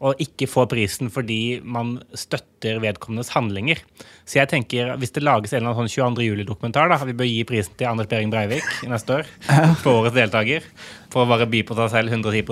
og 0.05 0.21
ikke 0.21 0.49
får 0.51 0.69
prisen 0.73 1.11
fordi 1.13 1.61
man 1.65 1.97
støtter 2.13 2.81
vedkommendes 2.83 3.33
handlinger. 3.33 3.81
Så 4.29 4.39
jeg 4.41 4.51
tenker, 4.53 4.93
hvis 5.01 5.15
det 5.17 5.25
lages 5.25 5.55
en 5.55 5.63
eller 5.63 5.73
annen 5.73 5.89
sånn 5.89 6.13
22. 6.17 6.27
juli-dokumentar, 6.29 6.91
da, 6.93 7.01
vi 7.09 7.17
bør 7.17 7.31
gi 7.31 7.45
prisen 7.49 7.77
til 7.79 7.89
Anders 7.89 8.11
Behring 8.11 8.33
Breivik 8.33 8.69
neste 8.91 9.21
år 9.21 9.31
for 9.83 10.03
årets 10.03 10.17
deltaker. 10.19 10.69
For 11.13 11.25
å 11.25 11.31
bare 11.31 11.49
by 11.49 11.63
på 11.65 11.77
seg 11.79 11.93
selv 11.95 12.13
110 12.13 12.45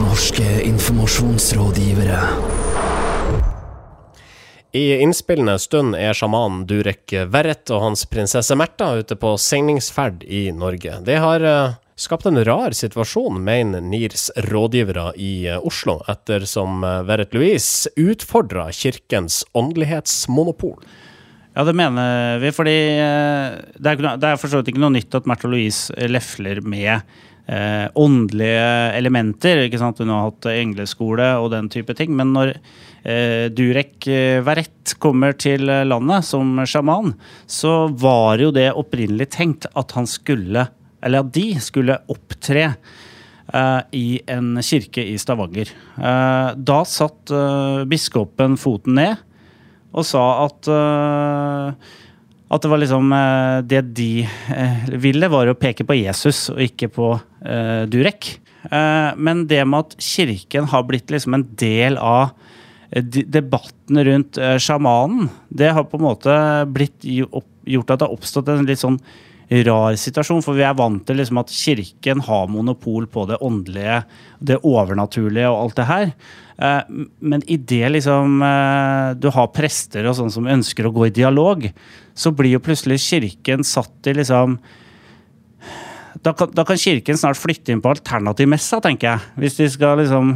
Norske 0.00 0.48
informasjonsrådgivere. 0.64 2.20
I 4.70 5.00
innspillende 5.02 5.56
stund 5.58 5.96
er 5.98 6.14
sjamanen 6.14 6.62
Durek 6.70 7.10
Verret 7.34 7.72
og 7.74 7.82
hans 7.88 8.04
prinsesse 8.06 8.54
Märtha 8.54 8.92
ute 9.02 9.16
på 9.18 9.34
seilingsferd 9.34 10.22
i 10.22 10.44
Norge. 10.54 11.00
Det 11.02 11.18
har 11.18 11.42
eh, 12.00 12.04
skapt 12.06 12.26
en 12.26 12.40
rar 12.44 12.72
situasjon, 12.72 13.42
mener 13.44 13.84
NIRs 13.84 14.30
rådgivere 14.48 15.12
i 15.20 15.46
eh, 15.48 15.60
Oslo, 15.60 16.00
ettersom 16.08 16.84
uh, 16.84 17.02
Verret 17.04 17.34
Louise 17.36 17.92
utfordra 18.00 18.70
kirkens 18.72 19.44
åndelighetsmonopol. 19.52 20.80
Ja, 21.54 21.64
det 21.66 21.74
mener 21.74 22.38
vi, 22.38 22.52
fordi 22.54 22.76
eh, 23.02 23.58
det 23.76 23.96
er, 23.98 24.38
for 24.38 24.48
så 24.48 24.60
vidt 24.60 24.70
ikke 24.72 24.84
noe 24.84 24.94
nytt 24.94 25.16
at 25.18 25.26
Märtha 25.28 25.50
Louise 25.50 26.08
lefler 26.08 26.62
med 26.62 27.02
eh, 27.50 27.86
åndelige 27.98 28.92
elementer. 28.96 29.64
ikke 29.66 29.80
sant? 29.80 29.98
Hun 29.98 30.12
har 30.14 30.28
hatt 30.28 30.46
engleskole 30.54 31.26
og 31.42 31.50
den 31.54 31.68
type 31.72 31.94
ting. 31.98 32.14
Men 32.16 32.32
når 32.36 32.54
eh, 32.54 33.50
Durek 33.50 34.06
eh, 34.06 34.38
Verrett 34.46 34.94
kommer 35.02 35.34
til 35.34 35.68
eh, 35.68 35.86
landet 35.88 36.28
som 36.28 36.62
sjaman, 36.62 37.16
så 37.50 37.88
var 37.90 38.40
jo 38.42 38.52
det 38.54 38.70
opprinnelig 38.70 39.32
tenkt 39.34 39.68
at 39.74 39.96
han 39.98 40.08
skulle, 40.10 40.68
eller 41.02 41.24
at 41.24 41.32
de 41.34 41.46
skulle 41.62 41.96
opptre 42.12 42.66
eh, 42.70 43.80
i 43.96 44.06
en 44.30 44.58
kirke 44.64 45.04
i 45.12 45.16
Stavanger. 45.20 45.72
Eh, 45.96 46.50
da 46.56 46.80
satt 46.88 47.32
eh, 47.34 47.82
biskopen 47.90 48.58
foten 48.60 48.98
ned 49.00 49.26
og 49.90 50.06
sa 50.06 50.22
at 50.44 50.68
at 52.50 52.62
det 52.62 52.68
var 52.70 52.78
liksom 52.78 53.10
Det 53.66 53.80
de 53.94 54.26
ville, 55.02 55.28
var 55.30 55.50
å 55.50 55.56
peke 55.58 55.82
på 55.86 55.96
Jesus 55.98 56.48
og 56.52 56.60
ikke 56.62 56.88
på 56.94 57.08
Durek. 57.90 58.28
Men 58.70 59.44
det 59.50 59.64
med 59.66 59.86
at 59.86 59.96
kirken 59.98 60.68
har 60.70 60.86
blitt 60.86 61.10
liksom 61.10 61.34
en 61.34 61.46
del 61.58 61.98
av 61.98 62.36
debatten 63.34 63.98
rundt 64.06 64.38
sjamanen, 64.62 65.26
det 65.48 65.72
har 65.74 65.86
på 65.90 65.98
en 65.98 66.06
måte 66.06 66.38
blitt 66.70 67.02
gjort 67.02 67.90
at 67.90 67.98
det 67.98 68.06
har 68.06 68.14
oppstått 68.14 68.50
en 68.50 68.66
litt 68.66 68.82
sånn 68.82 68.98
rar 69.50 69.96
situasjon, 69.98 70.44
for 70.46 70.54
vi 70.54 70.62
er 70.62 70.76
vant 70.78 71.02
til 71.06 71.18
liksom 71.18 71.40
at 71.42 71.50
kirken 71.50 72.20
har 72.26 72.50
monopol 72.52 73.08
på 73.10 73.24
det 73.26 73.40
åndelige, 73.42 74.04
det 74.38 74.60
overnaturlige 74.62 75.50
og 75.50 75.64
alt 75.64 75.80
det 75.80 75.86
her. 75.88 76.12
Eh, 76.60 76.82
Men 77.18 77.42
i 77.50 77.56
det 77.56 77.88
liksom 77.96 78.42
eh, 78.46 79.14
du 79.18 79.30
har 79.34 79.50
prester 79.54 80.06
og 80.06 80.14
sånn 80.18 80.30
som 80.30 80.46
ønsker 80.46 80.86
å 80.86 80.94
gå 80.94 81.08
i 81.08 81.16
dialog, 81.16 81.66
så 82.14 82.30
blir 82.30 82.54
jo 82.54 82.62
plutselig 82.62 83.00
kirken 83.02 83.66
satt 83.66 84.06
i 84.06 84.14
liksom 84.20 84.58
da 86.22 86.34
kan, 86.36 86.50
da 86.52 86.64
kan 86.68 86.78
kirken 86.78 87.16
snart 87.16 87.38
flytte 87.38 87.72
inn 87.72 87.80
på 87.80 87.90
alternativmessa, 87.94 88.80
tenker 88.84 89.08
jeg. 89.08 89.28
Hvis 89.40 89.56
de 89.56 89.68
skal 89.72 89.98
liksom 90.02 90.34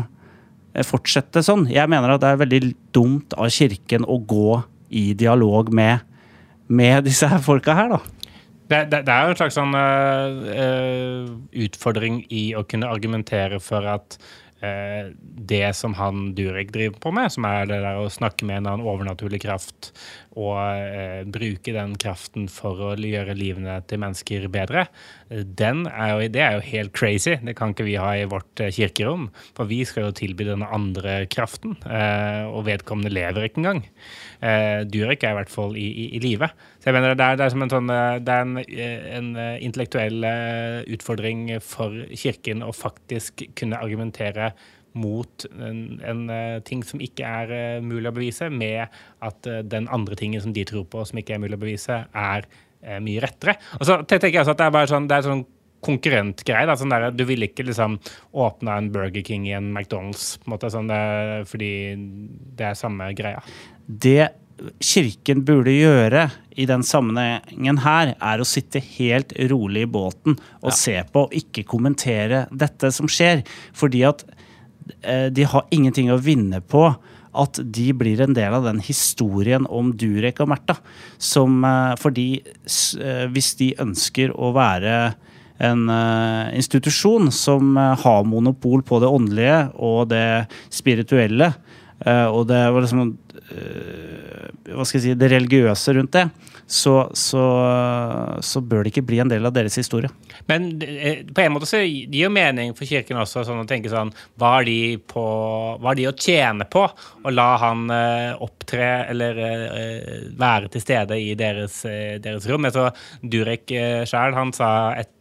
eh, 0.75 0.85
fortsette 0.87 1.43
sånn. 1.45 1.67
Jeg 1.71 1.91
mener 1.93 2.15
at 2.15 2.23
det 2.23 2.33
er 2.33 2.43
veldig 2.43 2.63
dumt 2.95 3.37
av 3.37 3.51
kirken 3.53 4.07
å 4.09 4.19
gå 4.19 4.63
i 4.95 5.13
dialog 5.19 5.71
med, 5.75 6.03
med 6.67 7.05
disse 7.07 7.29
her 7.29 7.43
folka 7.45 7.77
her, 7.77 7.95
da. 7.97 8.14
Det, 8.65 8.87
det, 8.89 9.03
det 9.05 9.13
er 9.13 9.27
jo 9.27 9.35
en 9.35 9.41
slags 9.43 9.59
sånn 9.59 9.77
eh, 9.77 11.27
utfordring 11.67 12.23
i 12.33 12.47
å 12.57 12.65
kunne 12.69 12.89
argumentere 12.89 13.61
for 13.61 13.85
at 13.85 14.17
uh, 14.65 15.13
det 15.21 15.67
som 15.77 15.93
han 15.99 16.31
Durek 16.37 16.73
driver 16.73 16.97
på 17.03 17.13
med, 17.13 17.33
som 17.35 17.45
er 17.49 17.69
det 17.69 17.83
der 17.85 18.01
å 18.01 18.09
snakke 18.13 18.47
med 18.49 18.63
en 18.63 18.71
annen 18.71 18.89
overnaturlig 18.89 19.43
kraft 19.45 19.91
og 20.33 20.57
uh, 20.57 21.21
bruke 21.29 21.75
den 21.77 21.93
kraften 22.01 22.49
for 22.53 22.81
å 22.89 22.95
gjøre 22.97 23.37
livene 23.37 23.77
til 23.91 24.01
mennesker 24.01 24.49
bedre, 24.53 24.87
den 25.29 25.85
er 25.91 26.15
jo, 26.15 26.31
det 26.33 26.45
er 26.47 26.57
jo 26.57 26.65
helt 26.71 26.97
crazy. 26.97 27.37
Det 27.45 27.57
kan 27.59 27.75
ikke 27.75 27.89
vi 27.89 27.99
ha 28.01 28.15
i 28.17 28.27
vårt 28.31 28.65
kirkerom. 28.77 29.29
For 29.57 29.69
vi 29.69 29.83
skal 29.89 30.09
jo 30.09 30.17
tilby 30.17 30.47
denne 30.49 30.69
andre 30.73 31.25
kraften, 31.33 31.75
og 31.85 32.67
vedkommende 32.69 33.13
lever 33.13 33.49
ikke 33.49 33.63
engang. 33.65 33.81
Eh, 34.45 34.83
Durek 34.91 35.25
er 35.25 35.33
i 35.33 35.39
hvert 35.39 35.53
fall 35.53 35.77
i, 35.81 35.87
i, 35.89 36.07
i 36.19 36.21
live. 36.21 36.51
Så 36.83 36.91
jeg 36.91 36.97
mener 36.99 37.17
det 37.17 37.25
er, 37.25 37.39
det 37.41 37.47
er 37.47 37.57
en 37.57 37.73
sånn 37.73 37.93
eh, 37.95 38.19
Det 38.21 38.35
er 38.35 38.45
en, 38.45 38.57
eh, 38.61 39.05
en 39.19 39.31
eh, 39.41 39.57
intellektuell 39.65 40.27
utfordring 40.93 41.47
for 41.65 41.97
kirken 42.13 42.65
å 42.65 42.73
faktisk 42.77 43.47
kunne 43.57 43.81
argumentere 43.81 44.53
mot 44.95 45.47
en, 45.59 45.79
en 46.07 46.21
ting 46.63 46.85
som 46.87 47.01
ikke 47.03 47.27
er 47.27 47.81
mulig 47.83 48.07
å 48.07 48.15
bevise, 48.15 48.47
med 48.47 48.93
at 49.27 49.49
den 49.67 49.89
andre 49.91 50.15
tingen 50.15 50.45
som 50.45 50.53
de 50.55 50.63
tror 50.69 50.85
på, 50.87 51.03
som 51.03 51.19
ikke 51.19 51.35
er 51.35 51.43
mulig 51.43 51.59
å 51.59 51.63
bevise, 51.65 51.97
er 52.07 52.47
mye 53.03 53.25
rettere. 53.25 53.57
Og 53.81 53.89
så 53.89 53.97
tenker 54.07 54.29
jeg 54.31 54.45
også 54.45 54.55
at 54.55 54.61
det 54.61 54.69
er 54.69 54.77
bare 54.77 54.93
sånn, 54.93 55.09
det 55.11 55.17
er 55.19 55.27
sånn 55.27 55.43
konkurrentgreie. 55.85 56.67
da, 56.69 56.77
Sånn 56.79 56.93
der, 56.93 57.11
du 57.15 57.25
ville 57.29 57.51
ikke 57.51 57.67
liksom 57.69 57.99
åpna 58.33 58.79
en 58.81 58.93
Burger 58.95 59.25
King 59.27 59.49
i 59.51 59.57
en 59.57 59.73
McDonald's, 59.73 60.35
på 60.41 60.49
en 60.49 60.57
måte, 60.57 60.73
sånn 60.73 60.91
det, 60.91 61.03
fordi 61.51 61.75
det 62.59 62.71
er 62.71 62.81
samme 62.81 63.13
greia. 63.17 63.45
Det 63.85 64.33
kirken 64.85 65.43
burde 65.47 65.73
gjøre 65.75 66.29
i 66.55 66.67
den 66.71 66.85
sammenhengen 66.87 67.81
her, 67.85 68.15
er 68.15 68.41
å 68.41 68.47
sitte 68.47 68.83
helt 68.97 69.35
rolig 69.51 69.85
i 69.87 69.91
båten 69.91 70.39
og 70.63 70.77
se 70.77 70.97
på, 71.11 71.27
og 71.27 71.35
ikke 71.35 71.67
kommentere 71.69 72.45
dette 72.55 72.93
som 72.95 73.11
skjer. 73.11 73.43
Fordi 73.77 74.05
at 74.07 74.25
eh, 75.03 75.29
de 75.35 75.49
har 75.51 75.67
ingenting 75.75 76.13
å 76.13 76.21
vinne 76.23 76.63
på 76.63 76.87
at 77.35 77.59
de 77.59 77.89
blir 77.99 78.21
en 78.23 78.35
del 78.37 78.55
av 78.55 78.67
den 78.69 78.79
historien 78.85 79.67
om 79.67 79.91
Durek 79.99 80.39
og 80.45 80.53
Märtha. 80.53 80.79
Som 81.19 81.65
eh, 81.67 81.95
fordi 82.01 82.29
eh, 82.45 83.27
hvis 83.35 83.55
de 83.61 83.73
ønsker 83.83 84.35
å 84.35 84.55
være 84.55 85.15
en 85.59 85.89
eh, 85.89 86.57
institusjon 86.57 87.31
som 87.33 87.77
eh, 87.77 87.95
har 88.05 88.25
monopol 88.27 88.83
på 88.83 89.01
det 89.03 89.11
åndelige 89.11 89.59
og 89.77 90.09
det 90.11 90.47
spirituelle, 90.73 91.53
eh, 92.05 92.27
og 92.27 92.49
det 92.51 92.63
var 92.75 92.87
liksom 92.87 93.13
hva 93.35 94.85
skal 94.87 94.99
jeg 94.99 95.05
si, 95.05 95.15
det 95.19 95.31
religiøse 95.33 95.95
rundt 95.97 96.15
det, 96.15 96.25
så, 96.67 96.95
så, 97.19 97.43
så 98.41 98.63
bør 98.65 98.85
det 98.85 98.95
ikke 98.95 99.05
bli 99.11 99.21
en 99.23 99.31
del 99.31 99.45
av 99.45 99.53
deres 99.57 99.77
historie. 99.79 100.09
Men 100.49 100.71
eh, 100.83 101.25
på 101.29 101.45
en 101.45 101.55
måte 101.55 101.69
så 101.69 101.83
gir 101.83 102.25
jo 102.25 102.33
mening 102.33 102.73
for 102.77 102.89
kirken 102.89 103.21
også 103.21 103.45
sånn 103.47 103.63
å 103.63 103.69
tenke 103.69 103.93
sånn 103.93 104.13
Hva 104.41 104.57
har 104.57 104.69
de, 104.69 104.97
på, 105.11 105.25
hva 105.81 105.93
er 105.93 106.01
de 106.01 106.09
å 106.11 106.15
tjene 106.17 106.67
på 106.71 106.85
å 106.85 107.35
la 107.35 107.49
han 107.63 107.85
eh, 107.93 108.45
opptre 108.45 108.89
eller 109.13 109.43
eh, 109.45 110.31
være 110.41 110.73
til 110.73 110.85
stede 110.85 111.21
i 111.21 111.35
deres, 111.39 111.83
eh, 111.89 112.17
deres 112.25 112.49
rom? 112.51 112.69
Jeg 112.69 112.77
så 112.77 112.89
Durek 113.35 113.71
uh, 113.75 114.03
sjøl, 114.09 114.37
han 114.37 114.53
sa 114.57 114.71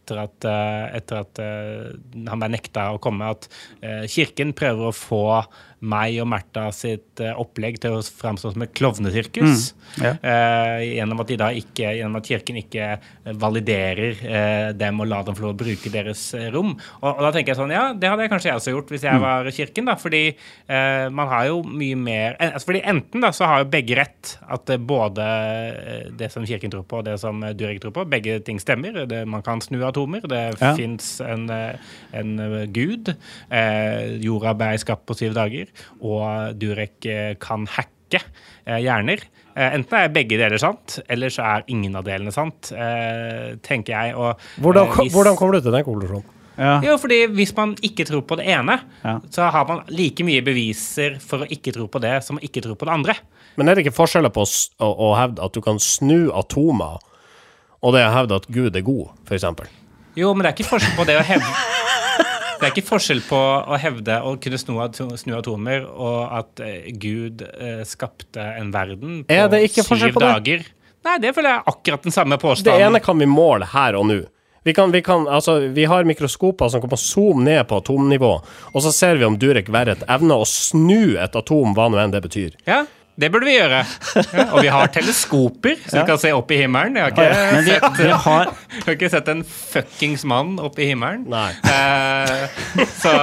etter 0.04 0.20
at, 0.20 0.44
eh, 0.44 0.96
etter 0.98 1.20
at 1.22 1.40
eh, 1.40 1.92
han 2.28 2.42
ble 2.42 2.50
nekta 2.52 2.90
å 2.92 3.00
komme, 3.02 3.30
at 3.32 3.48
eh, 3.80 4.04
kirken 4.10 4.52
prøver 4.56 4.90
å 4.90 4.96
få 4.96 5.24
meg 5.84 6.18
og 6.22 6.28
Märtha 6.32 6.68
sitt 6.76 7.20
eh, 7.24 7.32
opplegg 7.40 7.80
til 7.82 7.98
å 7.98 8.03
framstå 8.10 8.52
som 8.54 8.62
et 8.66 8.72
klovnesirkus. 8.76 9.72
ja. 10.02 10.14
Eh, 10.22 10.96
gjennom 10.96 11.20
at 11.22 11.28
de 11.30 11.36
da 11.40 11.48
ikke, 11.54 11.92
gjennom 11.98 12.16
at 12.20 12.26
kirken 12.28 12.56
ikke 12.60 12.88
validerer 13.40 14.16
eh, 14.24 14.72
dem 14.76 15.00
og 15.02 15.08
lar 15.10 15.24
dem 15.26 15.36
få 15.36 15.46
lov 15.46 15.54
å 15.54 15.58
bruke 15.64 15.92
deres 15.92 16.22
eh, 16.36 16.48
rom. 16.54 16.74
Og, 17.00 17.08
og 17.10 17.22
da 17.26 17.30
tenker 17.34 17.52
jeg 17.54 17.60
sånn, 17.60 17.74
ja, 17.74 17.84
det 17.94 18.10
hadde 18.10 18.26
jeg 18.26 18.32
kanskje 18.32 18.50
jeg 18.50 18.60
også 18.60 18.74
gjort 18.74 18.92
hvis 18.94 19.06
jeg 19.06 19.22
var 19.22 19.50
kirken, 19.54 19.88
da, 19.90 19.96
fordi 20.00 20.22
eh, 20.34 21.06
man 21.14 21.30
har 21.30 21.48
jo 21.50 21.60
mye 21.64 21.98
mer 22.00 22.36
altså, 22.40 22.66
fordi 22.70 22.82
enten 22.94 23.24
da 23.24 23.30
så 23.34 23.48
har 23.50 23.62
jo 23.64 23.70
begge 23.72 23.98
rett, 23.98 24.34
at 24.50 24.74
både 24.84 25.24
eh, 25.24 26.10
det 26.18 26.30
som 26.34 26.46
kirken 26.48 26.72
tror 26.74 26.84
på 26.88 27.00
og 27.02 27.06
det 27.08 27.16
som 27.22 27.42
eh, 27.46 27.54
Durek 27.56 27.80
tror 27.84 27.94
på, 27.96 28.06
begge 28.10 28.38
ting 28.46 28.60
stemmer. 28.62 29.04
Det, 29.10 29.22
man 29.30 29.44
kan 29.46 29.62
snu 29.64 29.80
atomer, 29.86 30.24
det 30.30 30.42
Ja. 30.60 30.74
fins 30.78 31.20
en, 31.24 31.48
eh, 31.50 31.76
en 32.16 32.34
eh, 32.40 32.66
gud. 32.74 33.10
Eh, 33.50 34.16
jorda 34.24 34.54
ble 34.58 34.72
skapt 34.82 35.06
på 35.08 35.16
syv 35.18 35.34
dager, 35.36 35.70
og 36.00 36.54
Durek 36.60 37.06
eh, 37.10 37.34
kan 37.42 37.66
hacke 37.70 37.90
eh, 38.12 38.78
hjerner. 38.84 39.22
Eh, 39.56 39.70
enten 39.78 39.98
er 39.98 40.08
begge 40.08 40.36
deler 40.38 40.58
sant, 40.58 40.98
eller 41.08 41.28
så 41.30 41.42
er 41.46 41.64
ingen 41.68 41.94
av 41.96 42.04
delene 42.04 42.32
sant, 42.32 42.72
eh, 42.72 43.54
tenker 43.62 43.94
jeg. 43.94 44.14
Og, 44.16 44.38
Hvordan, 44.60 44.88
eh, 44.88 44.94
hvis- 45.04 45.12
hvordan 45.14 45.36
kommer 45.36 45.52
du 45.54 45.60
til 45.60 45.72
den 45.72 45.84
konklusjonen? 45.84 46.24
Ja. 46.56 46.80
Jo, 46.80 46.96
fordi 46.96 47.26
hvis 47.34 47.50
man 47.56 47.74
ikke 47.82 48.04
tror 48.06 48.22
på 48.22 48.36
det 48.36 48.46
ene, 48.46 48.80
Ja. 49.04 49.18
så 49.30 49.50
har 49.50 49.64
man 49.66 49.82
like 49.88 50.22
mye 50.22 50.40
beviser 50.40 51.20
for 51.20 51.38
å 51.38 51.48
ikke 51.50 51.72
tro 51.72 51.88
på 51.88 52.00
det 52.00 52.22
som 52.22 52.38
å 52.38 52.40
ikke 52.42 52.62
tro 52.62 52.74
på 52.76 52.84
det 52.86 52.92
andre. 52.94 53.14
Men 53.56 53.68
er 53.68 53.74
det 53.74 53.86
ikke 53.86 53.96
forskjeller 53.96 54.30
på 54.30 54.42
å, 54.42 54.68
å, 54.80 54.98
å 54.98 55.16
hevde 55.18 55.42
at 55.44 55.52
du 55.52 55.60
kan 55.60 55.78
snu 55.78 56.30
atomer, 56.32 56.98
og 57.82 57.92
det 57.94 58.02
å 58.06 58.12
hevde 58.14 58.36
at 58.36 58.46
Gud 58.50 58.76
er 58.76 58.82
god, 58.82 59.08
for 59.24 59.34
eksempel? 59.34 59.66
Jo, 60.16 60.32
men 60.32 60.44
det 60.44 60.52
er 60.52 60.62
ikke 60.62 60.70
forskjell 60.78 60.94
på 60.96 61.04
det 61.06 61.18
å 61.18 61.24
hevde 61.26 61.44
Det 62.64 62.70
er 62.70 62.78
ikke 62.78 62.88
forskjell 62.94 63.18
på 63.26 63.36
å 63.36 63.76
hevde 63.76 64.14
å 64.24 64.30
kunne 64.40 64.56
snu, 64.56 64.78
snu 65.20 65.34
atomer 65.36 65.82
og 65.84 66.20
at 66.32 66.62
eh, 66.64 66.86
Gud 66.96 67.42
eh, 67.44 67.82
skapte 67.84 68.40
en 68.40 68.70
verden 68.72 69.18
på 69.28 69.36
syv 69.84 70.16
dager. 70.16 70.64
Nei, 71.04 71.18
det 71.20 71.34
føler 71.36 71.50
jeg 71.50 71.60
er 71.60 71.68
akkurat 71.74 72.06
den 72.08 72.14
samme 72.14 72.38
påstanden. 72.40 72.80
Det 72.80 72.86
ene 72.86 73.02
kan 73.04 73.20
vi 73.20 73.28
måle 73.28 73.68
her 73.68 73.98
og 73.98 74.08
nå. 74.08 74.22
Vi, 74.64 74.72
kan, 74.72 74.88
vi, 74.94 75.02
kan, 75.04 75.26
altså, 75.28 75.58
vi 75.76 75.84
har 75.84 76.08
mikroskoper 76.08 76.72
som 76.72 76.80
kan 76.80 76.96
zoome 76.96 77.44
ned 77.44 77.66
på 77.68 77.82
atomnivå, 77.82 78.32
og 78.72 78.84
så 78.86 78.94
ser 78.96 79.20
vi 79.20 79.28
om 79.28 79.36
Durek 79.36 79.68
Verret 79.68 80.06
evner 80.08 80.40
å 80.40 80.48
snu 80.48 81.18
et 81.20 81.36
atom, 81.36 81.76
hva 81.76 81.90
nå 81.92 82.00
enn 82.00 82.14
det 82.14 82.22
betyr. 82.24 82.56
Ja, 82.64 82.86
det 83.20 83.30
burde 83.30 83.46
vi 83.46 83.54
gjøre. 83.54 83.80
Ja, 84.34 84.46
og 84.54 84.58
vi 84.64 84.70
har 84.74 84.90
teleskoper 84.94 85.78
som 85.86 86.06
kan 86.08 86.18
se 86.20 86.32
opp 86.34 86.50
i 86.54 86.58
himmelen. 86.64 86.98
Jeg 86.98 87.06
har 87.06 87.12
ikke, 87.14 87.28
vi, 87.54 87.68
sett, 87.68 88.00
vi 88.00 88.10
har 88.26 88.50
jeg 88.74 88.82
har 88.88 88.96
ikke 88.96 89.12
sett 89.12 89.30
en 89.30 89.44
fuckings 89.46 90.26
mann 90.30 90.56
opp 90.62 90.78
i 90.82 90.88
himmelen. 90.90 91.26
Nei. 91.30 91.50
Eh, 91.70 92.84
så 92.98 93.14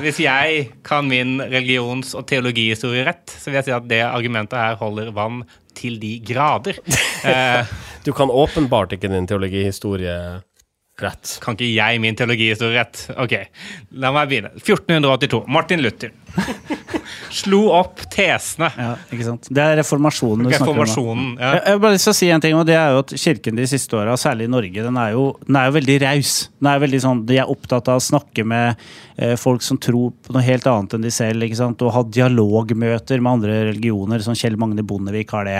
hvis 0.00 0.22
jeg 0.24 0.70
kan 0.86 1.08
min 1.10 1.36
religions- 1.44 2.14
og 2.16 2.24
teologihistorie 2.30 3.04
rett, 3.08 3.28
så 3.36 3.50
vil 3.50 3.60
jeg 3.60 3.68
si 3.68 3.76
at 3.76 3.88
det 3.90 4.02
argumentet 4.08 4.58
her 4.60 4.80
holder 4.80 5.12
vann 5.16 5.44
til 5.76 6.00
de 6.00 6.16
grader. 6.24 6.80
Eh, 7.24 7.62
Du 8.06 8.12
kan 8.14 8.30
åpenbart 8.30 8.92
ikke 8.94 9.08
din 9.10 9.24
teologihistorie 9.26 10.12
rett. 11.02 11.36
kan 11.42 11.56
ikke 11.56 11.68
jeg 11.68 12.00
min 12.00 12.16
teologihistorie 12.16 12.78
rett? 12.78 13.02
Ok, 13.20 13.34
la 14.00 14.12
meg 14.14 14.30
begynne. 14.30 14.52
1482. 14.56 15.42
Martin 15.52 15.82
Luther 15.84 16.14
slo 17.36 17.66
opp 17.76 18.02
tesene. 18.12 18.68
ja, 18.76 18.92
ikke 19.12 19.26
sant? 19.26 19.48
Det 19.52 19.62
er 19.62 19.78
reformasjonen 19.80 20.46
du 20.46 20.52
snakker 20.54 20.92
om. 21.02 21.22
Ja. 21.40 21.52
Jeg 21.56 21.62
jeg 21.76 21.82
bare 21.84 22.00
å 22.00 22.14
si 22.16 22.28
en 22.32 22.44
ting, 22.44 22.56
og 22.58 22.66
det 22.68 22.76
er 22.78 22.94
jo 22.94 23.02
at 23.04 23.14
Kirken 23.20 23.58
de 23.58 23.66
siste 23.68 23.98
åra, 23.98 24.16
særlig 24.20 24.48
i 24.48 24.52
Norge, 24.52 24.84
den 24.86 25.00
er 25.00 25.14
jo, 25.16 25.26
den 25.46 25.60
er 25.60 25.68
jo 25.68 25.76
veldig 25.76 25.96
raus. 26.04 26.34
Den 26.60 26.70
er 26.72 26.82
veldig 26.84 27.02
sånn, 27.04 27.24
De 27.28 27.40
er 27.40 27.52
opptatt 27.52 27.90
av 27.92 28.00
å 28.00 28.04
snakke 28.04 28.46
med 28.48 28.86
eh, 29.16 29.34
folk 29.40 29.64
som 29.64 29.80
tror 29.80 30.14
på 30.26 30.36
noe 30.36 30.44
helt 30.46 30.68
annet 30.70 30.96
enn 30.96 31.06
de 31.06 31.12
selv. 31.14 31.46
ikke 31.46 31.60
sant? 31.60 31.84
Og 31.84 31.94
ha 31.96 32.04
dialogmøter 32.18 33.22
med 33.22 33.38
andre 33.38 33.58
religioner, 33.72 34.24
som 34.24 34.36
Kjell 34.38 34.58
Magne 34.60 34.84
Bondevik 34.86 35.34
har 35.36 35.48
det. 35.48 35.58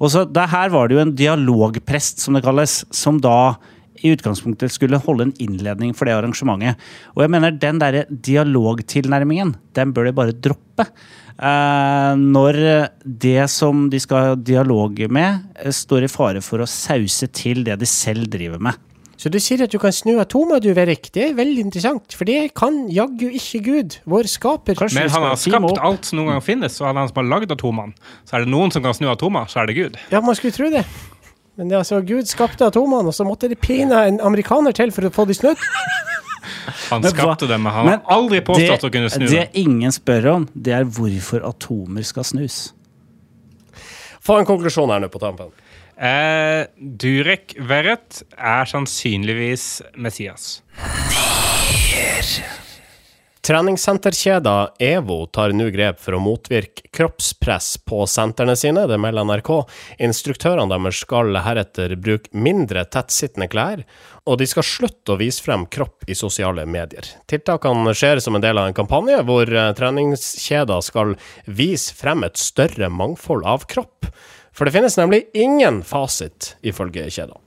Og 0.00 0.12
så 0.12 0.24
der 0.28 0.50
Her 0.54 0.70
var 0.70 0.88
det 0.88 0.98
jo 0.98 1.04
en 1.04 1.16
dialogprest, 1.16 2.20
som 2.22 2.36
det 2.36 2.44
kalles, 2.44 2.82
som 2.94 3.16
da 3.22 3.56
i 4.02 4.12
utgangspunktet 4.14 4.72
skulle 4.74 5.00
holde 5.02 5.28
en 5.28 5.36
innledning 5.42 5.92
for 5.96 6.08
det 6.08 6.16
arrangementet. 6.16 6.80
Og 7.14 7.24
jeg 7.24 7.34
mener 7.34 7.54
den 7.54 7.82
derre 7.82 8.06
dialogtilnærmingen, 8.10 9.54
den 9.76 9.94
bør 9.94 10.08
de 10.08 10.16
bare 10.16 10.34
droppe. 10.34 10.88
Eh, 11.34 12.14
når 12.20 12.58
det 13.02 13.48
som 13.50 13.88
de 13.90 13.98
skal 14.02 14.28
ha 14.28 14.34
dialog 14.38 15.00
med, 15.10 15.46
eh, 15.58 15.70
står 15.74 16.06
i 16.06 16.10
fare 16.10 16.42
for 16.42 16.62
å 16.62 16.70
sause 16.70 17.26
til 17.26 17.64
det 17.66 17.78
de 17.80 17.86
selv 17.86 18.30
driver 18.30 18.60
med. 18.62 18.74
Så 19.16 19.30
du 19.30 19.38
sier 19.40 19.62
at 19.64 19.72
du 19.72 19.78
kan 19.80 19.94
snu 19.94 20.18
atomer, 20.20 20.60
du, 20.60 20.68
Verik. 20.74 21.08
Det 21.14 21.30
er 21.30 21.36
veldig 21.38 21.62
interessant, 21.64 22.12
for 22.12 22.28
det 22.28 22.52
kan 22.58 22.84
jaggu 22.92 23.30
ikke 23.30 23.60
Gud, 23.64 23.98
vår 24.10 24.28
skaper. 24.28 24.76
Kanskje 24.76 25.00
Men 25.00 25.10
han 25.14 25.26
har 25.30 25.38
skapt 25.40 25.80
alt 25.80 26.04
som 26.10 26.18
noen 26.18 26.34
gang 26.34 26.44
finnes, 26.44 26.80
og 26.80 26.90
han 26.90 27.00
han 27.00 27.08
som 27.08 27.22
har 27.22 27.30
lagd 27.30 27.54
atomene. 27.54 27.94
Så 28.28 28.36
er 28.36 28.44
det 28.44 28.52
noen 28.52 28.74
som 28.74 28.82
kan 28.84 28.96
snu 28.96 29.08
atomer, 29.08 29.48
så 29.48 29.62
er 29.62 29.70
det 29.70 29.78
Gud. 29.78 29.98
Ja, 30.10 30.20
man 30.20 30.34
skulle 30.34 30.52
tro 30.52 30.68
det. 30.68 30.84
Men 31.54 31.70
det, 31.70 31.76
er 31.76 31.82
altså, 31.84 32.00
Gud 32.02 32.26
skapte 32.26 32.66
atomene, 32.66 33.10
og 33.10 33.14
så 33.14 33.26
måtte 33.26 33.48
det 33.50 33.60
pine 33.62 34.00
en 34.08 34.20
amerikaner 34.24 34.74
til 34.74 34.90
for 34.94 35.06
å 35.06 35.12
få 35.14 35.26
de 35.30 35.36
snudd. 35.38 35.60
Han 36.90 37.04
skapte 37.06 37.46
dem, 37.48 37.62
men 37.64 37.72
han 37.72 37.88
har 37.88 38.00
aldri 38.12 38.40
påstått 38.44 38.88
å 38.88 38.90
kunne 38.92 39.10
snu 39.12 39.26
det 39.30 39.46
ingen 39.58 39.92
spør 39.94 40.30
om, 40.34 40.48
det 40.54 40.74
er 40.76 40.88
hvorfor 40.88 41.44
atomer 41.46 42.04
skal 42.06 42.26
snus. 42.26 42.58
Få 44.24 44.40
en 44.40 44.48
konklusjon 44.48 44.92
her 44.92 45.02
nå 45.04 45.10
på 45.12 45.20
tampen. 45.22 45.52
Eh, 45.94 46.64
Durek 46.74 47.54
Verrett 47.60 48.24
er 48.34 48.66
sannsynligvis 48.70 49.68
Messias. 50.00 50.62
Treningssenterkjeda 53.44 54.70
EVO 54.78 55.26
tar 55.26 55.52
nå 55.52 55.66
grep 55.68 55.98
for 56.00 56.16
å 56.16 56.20
motvirke 56.24 56.86
kroppspress 56.96 57.74
på 57.84 58.06
sentrene 58.08 58.54
sine, 58.56 58.86
det 58.88 58.96
melder 58.96 59.26
NRK. 59.28 59.50
Instruktørene 60.06 60.72
deres 60.72 61.02
skal 61.04 61.36
heretter 61.44 61.92
bruke 62.00 62.32
mindre 62.32 62.86
tettsittende 62.88 63.50
klær, 63.52 63.84
og 64.24 64.40
de 64.40 64.48
skal 64.48 64.64
slutte 64.64 65.12
å 65.12 65.20
vise 65.20 65.44
frem 65.44 65.68
kropp 65.68 66.08
i 66.08 66.16
sosiale 66.16 66.64
medier. 66.64 67.04
Tiltakene 67.28 67.92
skjer 67.92 68.24
som 68.24 68.40
en 68.40 68.46
del 68.46 68.62
av 68.62 68.70
en 68.70 68.80
kampanje 68.80 69.20
hvor 69.28 69.52
eh, 69.52 69.72
treningskjeder 69.76 70.88
skal 70.88 71.12
vise 71.44 71.92
frem 72.00 72.24
et 72.24 72.40
større 72.40 72.88
mangfold 72.88 73.44
av 73.44 73.68
kropp. 73.68 74.08
For 74.56 74.64
det 74.64 74.78
finnes 74.78 74.96
nemlig 74.96 75.26
ingen 75.36 75.84
fasit, 75.84 76.54
ifølge 76.64 77.10
kjeda. 77.12 77.43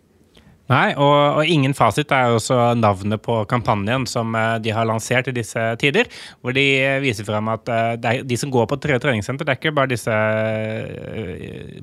Nei, 0.68 0.92
og, 1.00 1.40
og 1.40 1.48
ingen 1.48 1.76
fasit 1.78 2.12
er 2.12 2.36
også 2.36 2.58
navnet 2.76 3.22
på 3.24 3.40
kampanjen 3.48 4.08
som 4.10 4.36
eh, 4.36 4.58
de 4.64 4.74
har 4.76 4.88
lansert 4.90 5.30
i 5.32 5.36
disse 5.36 5.64
tider. 5.82 6.10
Hvor 6.44 6.56
de 6.56 6.66
eh, 6.82 7.00
viser 7.04 7.28
frem 7.28 7.48
at 7.54 7.72
eh, 7.72 7.94
det 8.02 8.12
er, 8.12 8.28
de 8.28 8.40
som 8.40 8.52
går 8.52 8.68
på 8.72 8.80
tre 8.84 9.00
treningssenter, 9.04 9.48
det 9.48 9.56
er 9.56 9.62
ikke 9.62 9.76
bare 9.78 9.94
disse 9.94 10.16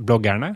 bloggerne 0.04 0.54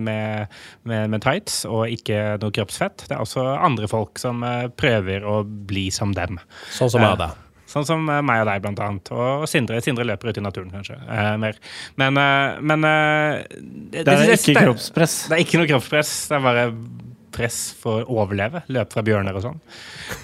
med, 0.00 0.56
med, 0.84 1.10
med 1.12 1.22
tights 1.24 1.62
og 1.68 1.88
ikke 1.92 2.36
noe 2.42 2.54
kroppsfett. 2.54 3.06
Det 3.08 3.16
er 3.16 3.22
også 3.24 3.44
andre 3.56 3.88
folk 3.90 4.20
som 4.20 4.44
prøver 4.80 5.24
å 5.24 5.40
bli 5.44 5.88
som 5.94 6.12
dem. 6.16 6.40
Sånn 6.76 6.92
som 6.92 7.04
jeg 7.04 7.16
og. 7.16 7.46
Sånn 7.70 7.86
som 7.86 8.02
meg 8.02 8.42
og 8.42 8.48
deg, 8.48 8.62
blant 8.64 8.80
annet. 8.82 9.12
Og 9.14 9.44
Sindre. 9.50 9.78
Sindre 9.84 10.06
løper 10.08 10.32
ut 10.32 10.40
i 10.40 10.42
naturen, 10.42 10.72
kanskje. 10.74 10.96
Eh, 11.06 11.34
mer. 11.38 11.60
Men, 12.00 12.18
eh, 12.18 12.58
men 12.66 12.86
eh, 12.88 13.44
Det 13.94 14.06
er 14.10 14.34
ikke 14.34 14.56
kroppspress. 14.58 15.14
Det 15.30 15.38
er 15.38 15.44
ikke 15.44 15.60
noe 15.60 15.70
kroppspress. 15.70 16.10
Det 16.30 16.38
er 16.38 16.44
bare 16.48 16.64
press 17.32 17.58
for 17.80 18.02
å 18.04 18.20
overleve. 18.24 18.62
Løpe 18.72 18.92
fra 18.96 19.02
bjørner 19.06 19.36
og 19.38 19.42
sånn. 19.44 19.60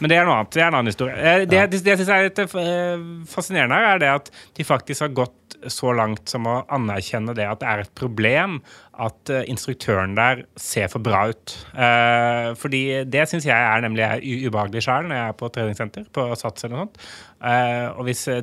Men 0.01 0.11
det 0.12 0.19
er 0.19 0.27
noe 0.29 0.37
annet. 0.40 0.53
Det 0.57 0.62
er 0.62 0.69
en 0.69 0.79
annen 0.81 0.90
historie. 0.92 1.16
Det, 1.16 1.49
Det, 1.51 1.62
det, 1.73 1.83
jeg 1.92 2.01
syns 2.03 2.12
er 2.14 2.27
litt 2.29 2.40
eh, 2.45 3.07
fascinerende 3.31 3.79
her, 3.79 3.88
er 3.95 4.03
det 4.03 4.11
at 4.14 4.31
de 4.59 4.66
faktisk 4.66 5.07
har 5.07 5.14
gått 5.16 5.35
så 5.73 5.92
langt 5.97 6.29
som 6.29 6.45
å 6.51 6.57
anerkjenne 6.75 7.33
det 7.35 7.47
at 7.49 7.61
det 7.62 7.69
er 7.71 7.83
et 7.87 7.92
problem 7.97 8.59
at 9.03 9.31
eh, 9.33 9.45
instruktøren 9.51 10.14
der 10.19 10.45
ser 10.61 10.90
for 10.92 11.03
bra 11.07 11.25
ut. 11.33 11.55
Eh, 11.75 12.51
fordi 12.61 12.83
det 13.09 13.25
syns 13.31 13.47
jeg 13.49 13.57
er 13.57 13.83
nemlig 13.87 14.05
er 14.07 14.23
ubehagelig 14.51 14.83
sjøl 14.87 15.09
når 15.09 15.16
jeg 15.21 15.33
er 15.33 15.38
på 15.40 15.51
treningssenter, 15.55 16.07
på 16.12 16.27
Sats 16.37 16.66
eller 16.66 16.77
noe 16.77 16.87
sånt. 16.88 17.01
Eh, 17.40 17.87
og 17.95 18.05
hvis 18.11 18.27
eh, 18.33 18.42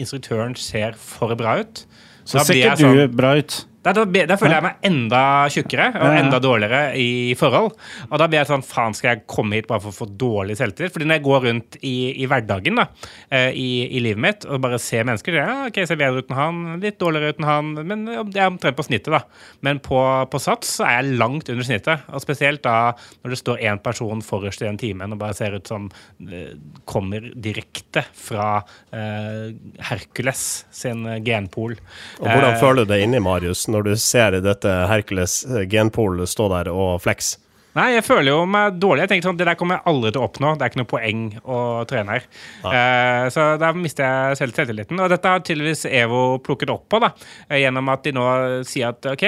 instruktøren 0.00 0.54
ser 0.58 0.94
for 0.98 1.34
bra 1.38 1.58
ut 1.62 1.84
Så 2.24 2.38
så 2.38 2.44
ser 2.48 2.54
ikke 2.60 2.68
jeg 2.70 2.78
du 2.80 2.84
sånn- 2.86 3.16
bra 3.18 3.34
ut. 3.40 3.56
Da, 3.84 3.92
da, 3.92 4.04
da 4.04 4.36
føler 4.40 4.56
jeg 4.56 4.64
meg 4.64 4.86
enda 4.88 5.20
tjukkere 5.52 5.88
og 6.00 6.16
enda 6.18 6.40
dårligere 6.42 6.94
i 7.00 7.34
forhold. 7.38 7.74
Og 8.08 8.14
da 8.20 8.28
blir 8.30 8.40
jeg 8.40 8.50
sånn 8.50 8.64
Faen, 8.64 8.96
skal 8.96 9.12
jeg 9.12 9.24
komme 9.30 9.58
hit 9.58 9.68
bare 9.68 9.82
for 9.84 9.92
å 9.92 9.98
få 9.98 10.08
dårlig 10.08 10.56
selvtillit? 10.58 10.94
Fordi 10.94 11.08
når 11.08 11.18
jeg 11.18 11.24
går 11.26 11.44
rundt 11.48 11.78
i, 11.82 11.94
i 12.24 12.28
hverdagen 12.30 12.80
da, 12.80 12.86
eh, 13.28 13.50
i, 13.52 13.68
i 13.98 14.02
livet 14.04 14.22
mitt 14.24 14.46
og 14.48 14.62
bare 14.64 14.80
ser 14.82 15.04
mennesker 15.06 15.36
ja, 15.36 15.48
ok, 15.68 15.82
jeg 15.82 15.90
ser 15.90 16.00
bedre 16.00 16.24
uten 16.24 16.38
han, 16.38 16.62
litt 16.82 16.98
dårligere 17.02 17.36
uten 17.36 17.48
han, 17.48 17.72
men 17.84 18.06
det 18.32 18.40
er 18.40 18.48
omtrent 18.48 18.78
på 18.78 18.86
snittet, 18.86 19.12
da. 19.12 19.22
Men 19.66 19.82
på, 19.84 20.00
på 20.30 20.42
Sats 20.42 20.76
så 20.78 20.88
er 20.88 20.98
jeg 21.00 21.18
langt 21.20 21.50
under 21.52 21.66
snittet. 21.66 22.08
Og 22.14 22.24
spesielt 22.24 22.64
da 22.64 22.94
når 23.22 23.34
det 23.34 23.40
står 23.42 23.64
én 23.68 23.82
person 23.84 24.24
forrest 24.24 24.64
i 24.64 24.68
den 24.68 24.80
timen 24.80 25.14
og 25.14 25.20
bare 25.20 25.36
ser 25.36 25.58
ut 25.58 25.68
som 25.68 25.90
eh, 26.24 26.54
kommer 26.88 27.28
direkte 27.34 28.06
fra 28.16 28.48
eh, 28.94 29.52
Hercules 29.90 30.46
sin 30.74 31.04
genpool 31.24 31.34
genpol. 31.34 31.76
Og 32.20 32.28
hvordan 32.28 32.54
Eh, 32.54 32.60
føler 32.60 32.84
du 32.84 32.92
deg 32.92 33.04
inni, 33.04 33.20
Marius, 33.22 33.66
når 33.74 33.88
du 33.88 33.94
ser 33.98 34.38
dette 34.44 34.70
Hercules 34.90 35.40
genpool 35.70 36.22
genpol 36.22 36.30
stå 36.30 36.48
der 36.52 36.70
og 36.72 37.02
flex? 37.02 37.34
Nei, 37.74 37.88
jeg 37.96 38.04
føler 38.06 38.30
jo 38.30 38.42
meg 38.46 38.76
dårlig. 38.78 39.04
Jeg 39.04 39.10
tenker 39.10 39.28
sånn, 39.28 39.38
Det 39.38 39.48
der 39.48 39.58
kommer 39.58 39.80
jeg 39.80 39.86
aldri 39.90 40.12
til 40.14 40.22
å 40.22 40.28
oppnå. 40.28 40.52
Det 40.54 40.62
er 40.62 40.70
ikke 40.70 40.80
noe 40.82 40.90
poeng 40.90 41.22
å 41.42 41.58
trene 41.90 42.14
her. 42.14 42.26
Eh, 42.70 43.26
så 43.34 43.46
da 43.58 43.72
mister 43.74 44.06
jeg 44.06 44.38
selv 44.38 44.54
selvtilliten. 44.54 45.00
Og 45.02 45.10
dette 45.10 45.32
har 45.32 45.42
tydeligvis 45.42 45.84
EVO 45.90 46.38
plukket 46.44 46.70
opp 46.70 46.86
på, 46.92 47.00
da, 47.02 47.10
eh, 47.48 47.64
gjennom 47.64 47.90
at 47.90 48.04
de 48.06 48.12
nå 48.14 48.26
sier 48.68 48.92
at 48.92 49.08
OK, 49.10 49.24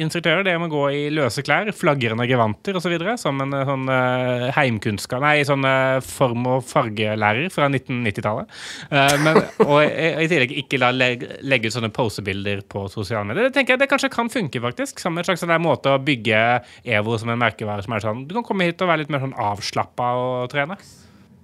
instruktører 0.00 0.46
dere 0.46 0.62
må 0.62 0.70
gå 0.72 0.84
i 0.96 1.02
løse 1.12 1.44
klær, 1.44 1.68
flagrende 1.76 2.24
gevanter 2.28 2.78
osv., 2.78 2.96
som 3.20 3.44
en 3.44 3.52
eh, 3.52 3.66
sånn 3.68 3.86
uh, 3.88 4.48
heimkunnskap 4.56 5.20
Nei, 5.22 5.42
sånn 5.44 5.64
eh, 5.66 5.98
form- 6.04 6.46
og 6.48 6.64
fargelærer 6.64 7.50
fra 7.52 7.68
1990-tallet. 7.68 8.48
Eh, 8.88 9.16
men- 9.24 9.42
og 9.66 9.82
i, 9.84 10.28
tillegg 10.30 10.56
ikke 10.62 10.80
la 10.80 10.90
legge, 10.94 11.38
legge 11.42 11.68
ut 11.68 11.76
sånne 11.76 11.92
posebilder 11.92 12.64
på 12.70 12.86
sosiale 12.92 13.28
medier. 13.28 13.48
Det 13.48 13.58
tenker 13.58 13.76
jeg 13.76 13.84
det 13.84 13.90
kanskje 13.92 14.12
kan 14.14 14.32
funke, 14.32 14.62
faktisk. 14.62 15.02
Som 15.02 15.18
en 15.18 15.26
slags 15.26 15.44
sånn 15.44 15.52
der 15.52 15.62
måte 15.62 15.92
å 15.92 16.00
bygge 16.02 16.62
EVO 16.84 17.18
som 17.20 17.32
en 17.34 17.40
merkevare 17.58 17.84
som 17.84 17.96
er 17.96 18.06
sånn 18.06 18.24
Du 18.28 18.34
kan 18.38 18.46
komme 18.46 18.68
hit 18.68 18.80
og 18.82 18.90
være 18.90 19.04
litt 19.04 19.12
mer 19.12 19.24
sånn 19.24 19.36
avslappa 19.36 20.14
og 20.18 20.50
trene. 20.52 20.78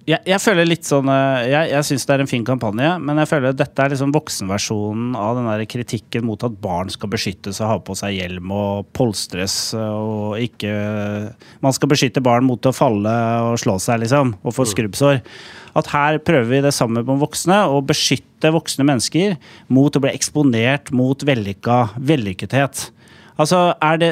Jeg, 0.05 0.21
jeg 0.29 0.37
føler 0.37 0.67
litt 0.67 0.85
sånn 0.85 1.09
eh, 1.09 1.47
Jeg, 1.49 1.69
jeg 1.71 1.85
syns 1.87 2.05
det 2.05 2.13
er 2.13 2.21
en 2.21 2.29
fin 2.29 2.43
kampanje, 2.45 2.91
men 3.01 3.17
jeg 3.17 3.29
føler 3.31 3.55
dette 3.57 3.81
er 3.81 3.89
liksom 3.89 4.13
voksenversjonen 4.13 5.15
av 5.17 5.39
den 5.39 5.49
der 5.49 5.65
kritikken 5.65 6.27
mot 6.27 6.45
at 6.45 6.59
barn 6.61 6.91
skal 6.93 7.09
beskyttes 7.09 7.57
og 7.63 7.71
ha 7.71 7.77
på 7.81 7.97
seg 7.97 8.19
hjelm 8.19 8.53
og 8.53 8.85
polstres 8.93 9.73
og 9.79 10.37
ikke 10.37 10.73
Man 11.63 11.73
skal 11.73 11.89
beskytte 11.89 12.23
barn 12.23 12.45
mot 12.45 12.61
å 12.69 12.75
falle 12.75 13.15
og 13.49 13.57
slå 13.61 13.79
seg, 13.81 14.03
liksom, 14.03 14.35
og 14.45 14.53
få 14.53 14.67
skrubbsår. 14.69 15.23
At 15.75 15.89
her 15.91 16.19
prøver 16.23 16.51
vi 16.53 16.61
det 16.63 16.75
samme 16.75 17.01
på 17.03 17.17
voksne, 17.19 17.65
å 17.67 17.81
beskytte 17.83 18.53
voksne 18.53 18.85
mennesker 18.87 19.35
mot 19.73 19.95
å 19.95 20.03
bli 20.03 20.13
eksponert 20.13 20.93
mot 20.95 21.25
vellykka 21.27 21.79
vellykkethet. 21.97 22.91
Altså, 23.35 23.59
er 23.83 23.99
det, 23.99 24.11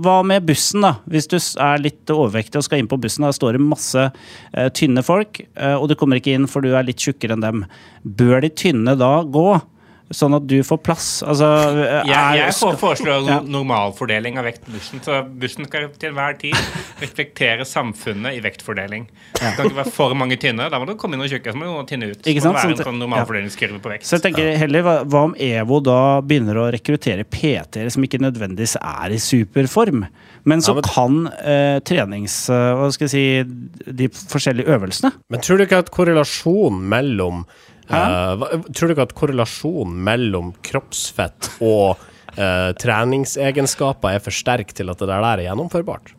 Hva 0.00 0.20
med 0.24 0.46
bussen, 0.48 0.84
da? 0.84 0.94
Hvis 1.10 1.28
du 1.28 1.36
er 1.36 1.82
litt 1.82 2.12
overvektig 2.12 2.60
og 2.60 2.66
skal 2.66 2.80
inn 2.82 2.88
på 2.90 3.00
bussen, 3.00 3.26
da 3.26 3.32
står 3.34 3.58
det 3.58 3.66
masse 3.66 4.06
uh, 4.08 4.68
tynne 4.76 5.04
folk, 5.04 5.42
uh, 5.60 5.76
og 5.76 5.90
du 5.90 5.96
kommer 5.98 6.20
ikke 6.20 6.36
inn 6.36 6.48
for 6.50 6.64
du 6.64 6.72
er 6.72 6.86
litt 6.86 7.02
tjukkere 7.02 7.36
enn 7.36 7.44
dem. 7.44 7.66
Bør 8.02 8.40
de 8.44 8.52
tynne 8.56 8.96
da 8.98 9.14
gå? 9.28 9.48
Sånn 10.12 10.34
at 10.36 10.46
du 10.46 10.58
får 10.62 10.78
plass? 10.84 11.06
Altså, 11.24 11.46
eh, 11.82 12.02
Jeg, 12.06 12.38
jeg 12.38 12.54
fore- 12.58 12.76
foreslår 12.80 13.26
Ja. 13.28 13.40
normalfordeling 13.40 14.38
av 14.38 14.44
vekt 14.44 14.64
på 14.66 14.72
bussen. 14.76 15.00
Så 15.00 15.22
bussen 15.40 15.64
skal 15.66 15.88
til 15.98 16.10
enhver 16.12 16.38
tid 16.38 16.54
reflektere 17.00 17.64
samfunnet 17.66 18.36
i 18.36 18.40
vektfordeling. 18.44 19.06
Det 19.34 19.54
kan 19.56 19.66
ikke 19.70 19.78
være 19.82 19.92
for 19.92 20.14
mange 20.18 20.36
tynne. 20.40 20.68
Da 20.70 20.78
må 20.78 20.86
du 20.86 20.94
komme 21.00 21.14
inn 21.16 21.24
og 21.24 21.30
tjukke, 21.32 21.52
så 21.52 21.56
må 21.58 21.70
du 21.80 21.88
tynne 21.90 22.10
ut. 22.12 22.20
Ikke 22.22 22.40
Så 22.42 22.48
sant? 22.50 22.54
må 22.56 22.62
det 22.62 22.78
være 22.78 22.78
en 22.78 22.92
sånn 22.92 23.02
normalfordelingskurve 23.02 23.80
på 23.82 23.92
vekt. 23.94 24.04
Så 24.08 24.18
jeg 24.18 24.26
tenker 24.28 24.56
heller, 24.60 24.82
hva, 24.86 24.96
hva 25.08 25.24
om 25.30 25.34
EVO 25.38 25.80
da 25.82 25.98
begynner 26.20 26.60
å 26.62 26.68
rekruttere 26.72 27.24
PT-ere 27.24 27.90
som 27.90 28.02
ikke 28.04 28.20
nødvendigvis 28.22 28.76
er 28.80 29.10
i 29.16 29.20
superform, 29.22 30.06
men 30.44 30.60
som 30.60 30.76
men- 30.76 30.84
kan 30.84 31.26
eh, 31.42 31.80
trenings... 31.80 32.48
eh, 32.50 32.74
hva 32.76 32.90
skal 32.92 33.08
jeg 33.08 33.10
si 33.10 33.92
De 33.92 34.08
forskjellige 34.08 34.66
øvelsene? 34.68 35.12
Men 35.30 35.40
tror 35.40 35.58
du 35.58 35.64
ikke 35.66 35.78
at 35.78 35.90
korrelasjon 35.90 36.80
mellom 36.82 37.44
eh, 37.98 38.56
Tror 38.72 38.88
du 38.88 38.94
ikke 38.94 39.06
at 39.08 39.14
korrelasjonen 39.18 40.00
mellom 40.06 40.52
kroppsfett 40.64 41.52
og 41.60 42.00
uh, 42.38 42.70
treningsegenskaper 42.80 44.16
er 44.16 44.24
for 44.24 44.34
sterk 44.34 44.74
til 44.76 44.92
at 44.92 45.00
det 45.02 45.10
der 45.10 45.28
er 45.28 45.46
gjennomførbart? 45.46 46.14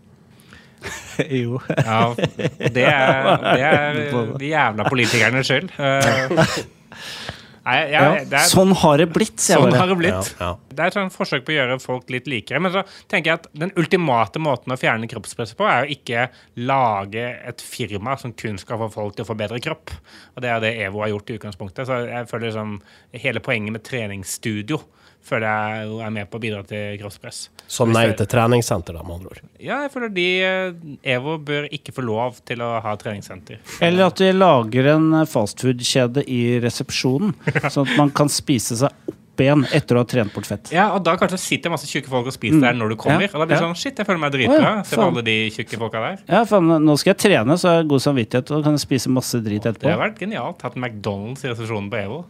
jo. 1.43 1.61
Ja, 1.69 2.13
det 2.17 2.85
er, 2.87 3.29
det 3.43 3.63
er 3.63 4.33
de 4.39 4.49
jævla 4.51 4.89
politikernes 4.89 5.51
skyld. 5.51 5.71
Eh, 5.79 6.57
Nei, 7.63 7.75
jeg, 7.93 8.23
det 8.27 8.35
er, 8.41 8.47
Sånn 8.51 8.73
har 8.81 8.99
det 8.99 9.05
blitt, 9.15 9.37
sier 9.39 9.61
sånn 9.61 9.71
jeg 9.71 9.79
har 9.79 9.87
bare. 9.87 9.93
det 9.93 9.99
blitt. 10.01 10.31
Ja, 10.35 10.49
ja. 10.49 10.73
Det 10.73 10.83
er 10.83 10.97
et 11.05 11.15
forsøk 11.15 11.45
på 11.47 11.53
å 11.53 11.55
gjøre 11.55 11.77
folk 11.79 12.09
litt 12.11 12.27
likere. 12.27 12.59
Men 12.63 12.73
så 12.75 12.83
tenker 13.11 13.31
jeg 13.31 13.39
at 13.39 13.47
den 13.63 13.71
ultimate 13.79 14.41
måten 14.43 14.75
å 14.75 14.79
fjerne 14.79 15.07
kroppspresset 15.11 15.55
på, 15.59 15.67
er 15.69 15.85
å 15.85 15.93
ikke 15.95 16.25
lage 16.59 17.23
et 17.23 17.63
firma 17.63 18.17
som 18.19 18.35
kun 18.35 18.59
skal 18.59 18.81
få 18.83 18.89
folk 18.97 19.15
til 19.15 19.23
å 19.23 19.29
få 19.29 19.37
bedre 19.39 19.61
kropp. 19.63 19.93
Og 20.35 20.43
det 20.43 20.51
er 20.51 20.65
det 20.65 20.73
EVO 20.89 21.05
har 21.05 21.13
gjort 21.13 21.31
i 21.31 21.37
utgangspunktet. 21.39 21.87
Så 21.87 22.01
jeg 22.09 22.29
føler 22.31 22.49
liksom 22.49 22.75
hele 23.23 23.43
poenget 23.43 23.77
med 23.77 23.87
treningsstudio 23.87 24.81
føler 25.23 25.47
jeg 25.47 25.87
jo 25.87 25.99
er 26.03 26.13
med 26.13 26.29
på 26.29 26.39
å 26.39 26.43
bidra 26.43 26.61
til 26.67 26.97
kroppspress. 27.01 27.39
Så 27.71 27.87
nei 27.89 28.05
til 28.17 28.27
treningssenter, 28.29 28.97
da, 28.97 29.03
med 29.07 29.15
andre 29.21 29.31
ord. 29.33 29.41
Ja, 29.63 29.79
jeg 29.85 29.93
føler 29.93 30.11
de 30.13 30.27
EVO 31.15 31.37
bør 31.47 31.67
ikke 31.73 31.95
få 31.95 32.03
lov 32.05 32.39
til 32.47 32.61
å 32.65 32.75
ha 32.83 32.93
treningssenter. 32.99 33.61
Eller 33.83 34.09
at 34.09 34.19
de 34.19 34.29
lager 34.35 34.91
en 34.93 35.09
fastfood-kjede 35.29 36.25
i 36.27 36.41
resepsjonen, 36.63 37.35
sånn 37.73 37.87
at 37.87 37.99
man 37.99 38.13
kan 38.15 38.31
spise 38.31 38.77
seg 38.83 38.91
opp 39.33 39.41
igjen 39.41 39.63
etter 39.73 39.97
å 39.97 40.03
ha 40.03 40.07
trent 40.09 40.33
bort 40.35 40.45
fett. 40.45 40.69
Ja, 40.75 40.91
og 40.93 41.01
da 41.07 41.15
kanskje 41.17 41.39
sitter 41.41 41.73
masse 41.73 41.87
tjukke 41.89 42.11
folk 42.11 42.29
og 42.29 42.35
spiser 42.35 42.59
der 42.61 42.77
når 42.77 42.93
du 42.93 42.97
kommer. 43.01 43.25
Ja, 43.25 43.31
Og 43.33 43.41
da 43.41 43.47
blir 43.47 43.55
det 43.55 43.61
ja. 43.61 43.65
sånn 43.65 43.79
Shit, 43.79 43.97
jeg 43.97 44.05
føler 44.09 44.21
meg 44.21 44.35
dritbra. 44.35 44.59
Å 44.59 44.75
ja, 44.77 44.83
Se 44.85 44.99
på 44.99 45.07
alle 45.07 45.25
de 45.25 45.37
tjukke 45.55 45.79
folka 45.81 46.03
der. 46.03 46.21
Ja, 46.29 46.43
faen, 46.49 46.69
nå 46.85 46.97
skal 47.01 47.15
jeg 47.15 47.21
trene, 47.25 47.57
så 47.57 47.71
har 47.71 47.81
jeg 47.81 47.89
god 47.95 48.05
samvittighet, 48.05 48.53
og 48.53 48.67
kan 48.67 48.77
jeg 48.77 48.85
spise 48.85 49.13
masse 49.13 49.41
drit 49.41 49.65
etterpå. 49.65 49.87
Det 49.87 49.95
har 49.95 50.03
vært 50.03 50.21
genialt. 50.21 50.61
Hatt 50.67 50.77
McDonald's 50.77 51.47
i 51.47 51.49
resepsjonen 51.53 51.89
på 51.93 52.03
EVO. 52.03 52.21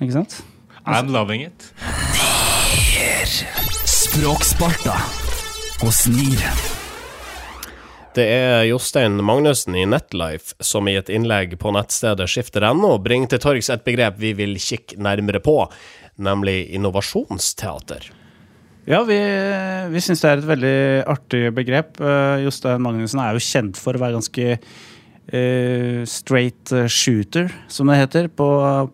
Ikke 0.00 0.18
sant? 0.18 0.40
I'm 0.88 1.12
loving 1.14 1.46
it. 1.46 1.72
Språksparta 3.86 4.94
hos 5.80 6.00
NIR. 6.10 6.42
Det 8.16 8.24
er 8.26 8.64
Jostein 8.66 9.20
Magnussen 9.22 9.76
i 9.78 9.84
Netlife 9.86 10.56
som 10.64 10.88
i 10.90 10.96
et 10.98 11.10
innlegg 11.12 11.54
på 11.62 11.70
nettstedet 11.76 12.26
skifter.no 12.26 12.96
bringer 13.04 13.30
til 13.30 13.42
torgs 13.44 13.70
et 13.70 13.84
begrep 13.86 14.18
vi 14.18 14.32
vil 14.40 14.58
kikke 14.58 14.98
nærmere 15.04 15.38
på, 15.44 15.54
nemlig 16.18 16.56
innovasjonsteater. 16.74 18.08
Ja, 18.88 19.04
vi, 19.06 19.20
vi 19.94 20.02
syns 20.02 20.24
det 20.24 20.32
er 20.32 20.42
et 20.42 20.50
veldig 20.50 20.76
artig 21.14 21.44
begrep. 21.54 22.00
Eh, 22.02 22.42
Jostein 22.48 22.82
Magnussen 22.82 23.22
er 23.22 23.38
jo 23.38 23.46
kjent 23.46 23.78
for 23.78 23.94
å 23.94 24.02
være 24.02 24.18
ganske 24.18 24.58
eh, 25.32 26.04
straight 26.08 26.72
shooter, 26.92 27.50
som 27.68 27.90
det 27.90 27.98
heter 28.00 28.28
på, 28.28 28.48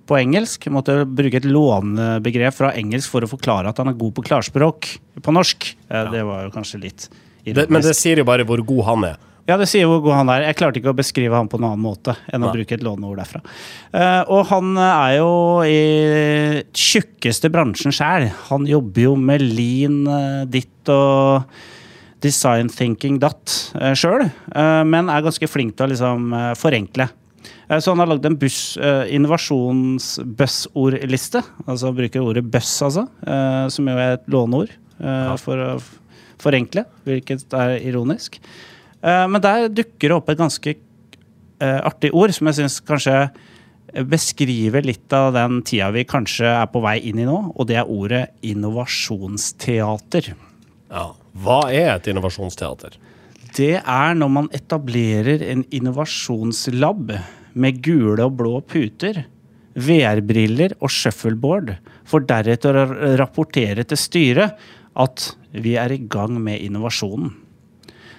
på 0.06 0.18
engelsk. 0.18 0.66
Jeg 0.66 0.74
måtte 0.74 0.96
bruke 1.06 1.40
et 1.40 1.48
lånebegrep 1.48 2.56
fra 2.56 2.72
engelsk 2.78 3.12
for 3.12 3.26
å 3.26 3.30
forklare 3.30 3.70
at 3.70 3.82
han 3.82 3.92
er 3.92 3.98
god 4.00 4.16
på 4.16 4.26
klarspråk 4.30 4.90
på 5.22 5.34
norsk. 5.34 5.70
Ja. 5.88 6.08
Det 6.12 6.24
var 6.26 6.46
jo 6.46 6.54
kanskje 6.54 6.82
litt 6.82 7.08
Det, 7.44 7.68
men 7.68 7.84
det 7.84 7.94
sier 7.98 8.20
jo 8.22 8.28
bare 8.28 8.46
hvor 8.48 8.62
god 8.64 8.84
han 8.88 9.08
er. 9.12 9.22
Ja, 9.44 9.58
det 9.60 9.66
sier 9.68 9.84
hvor 9.88 10.00
god 10.00 10.16
han 10.22 10.30
er. 10.32 10.46
Jeg 10.48 10.56
klarte 10.56 10.80
ikke 10.80 10.94
å 10.94 10.96
beskrive 10.96 11.36
han 11.36 11.50
på 11.52 11.58
noen 11.60 11.74
annen 11.74 11.84
måte 11.84 12.14
enn 12.32 12.40
å 12.40 12.48
Nei. 12.48 12.54
bruke 12.56 12.78
et 12.78 12.84
låneord 12.84 13.18
derfra. 13.20 13.42
Uh, 13.92 14.22
og 14.32 14.46
han 14.48 14.70
er 14.80 15.10
jo 15.18 15.34
i 15.68 15.80
tjukkeste 16.72 17.50
bransjen 17.52 17.92
sjæl. 17.92 18.30
Han 18.48 18.64
jobber 18.68 19.04
jo 19.04 19.14
med 19.20 19.44
lean 19.44 20.00
uh, 20.08 20.46
ditt 20.48 20.88
og 20.92 21.44
design 22.24 22.68
thinking 22.72 23.18
datt 23.22 23.46
uh, 23.76 23.92
sjøl, 23.98 24.24
men 24.88 25.10
er 25.12 25.24
ganske 25.26 25.48
flink 25.50 25.72
til 25.76 25.84
å 25.86 25.90
liksom 25.92 26.20
eh, 26.32 26.54
forenkle. 26.58 27.06
Eh, 27.68 27.78
Så 27.80 27.90
han 27.92 28.00
har 28.00 28.08
lagd 28.10 28.26
en 28.28 28.38
buss, 28.40 28.76
uh, 28.80 29.04
innovasjonsbuzzordliste. 29.12 31.42
Altså 31.66 31.92
bruker 31.96 32.20
ordet 32.24 32.44
buss, 32.50 32.82
altså. 32.84 33.02
eh, 33.26 33.68
som 33.72 33.88
jo 33.88 33.94
er 33.96 34.12
et 34.16 34.26
låneord 34.32 34.70
eh, 35.00 35.36
for 35.42 35.56
å 35.60 35.78
forenkle, 36.44 36.82
hvilket 37.06 37.54
er 37.56 37.70
ironisk. 37.88 38.30
Eh, 39.02 39.26
men 39.30 39.40
der 39.44 39.68
dukker 39.72 40.08
det 40.10 40.16
opp 40.18 40.28
et 40.32 40.38
ganske 40.40 40.70
eh, 40.76 41.80
artig 41.86 42.10
ord, 42.12 42.30
som 42.36 42.46
jeg 42.50 42.56
syns 42.62 42.80
kanskje 42.84 43.16
beskriver 44.10 44.82
litt 44.82 45.12
av 45.14 45.32
den 45.36 45.60
tida 45.62 45.90
vi 45.94 46.02
kanskje 46.08 46.46
er 46.50 46.66
på 46.72 46.80
vei 46.82 46.96
inn 47.06 47.18
i 47.22 47.26
nå, 47.28 47.38
og 47.54 47.66
det 47.70 47.76
er 47.78 47.86
ordet 47.90 48.24
innovasjonsteater. 48.42 50.24
Ja. 50.90 51.06
Hva 51.34 51.64
er 51.72 51.96
et 51.96 52.12
innovasjonsteater? 52.12 52.98
det 53.54 53.76
er 53.78 54.16
når 54.18 54.32
man 54.32 54.50
etablerer 54.54 55.42
en 55.46 55.62
innovasjonslab 55.74 57.14
med 57.54 57.78
gule 57.84 58.24
og 58.24 58.36
blå 58.40 58.58
puter, 58.66 59.24
VR-briller 59.74 60.76
og 60.80 60.90
shuffleboard, 60.92 61.74
for 62.06 62.26
deretter 62.26 62.78
å 62.78 62.84
rapportere 63.18 63.86
til 63.86 63.98
styret 63.98 64.58
at 64.94 65.30
vi 65.54 65.74
er 65.78 65.94
i 65.94 66.02
gang 66.10 66.36
med 66.42 66.62
innovasjonen. 66.62 67.32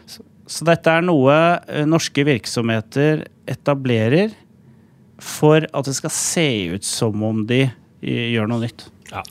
Så, 0.06 0.66
dette 0.68 0.92
er 0.92 1.02
noe 1.02 1.34
eh, 1.34 1.88
norske 1.90 2.22
virksomheter 2.28 3.24
etablerer 3.50 4.36
for 5.18 5.66
at 5.66 5.88
det 5.88 5.96
skal 5.98 6.14
se 6.14 6.50
ut 6.76 6.86
som 6.86 7.24
om 7.26 7.42
de 7.50 7.64
eh, 7.66 8.28
gjør 8.36 8.52
noe 8.52 8.68
nytt. 8.68 8.86
Ja. 9.10 9.24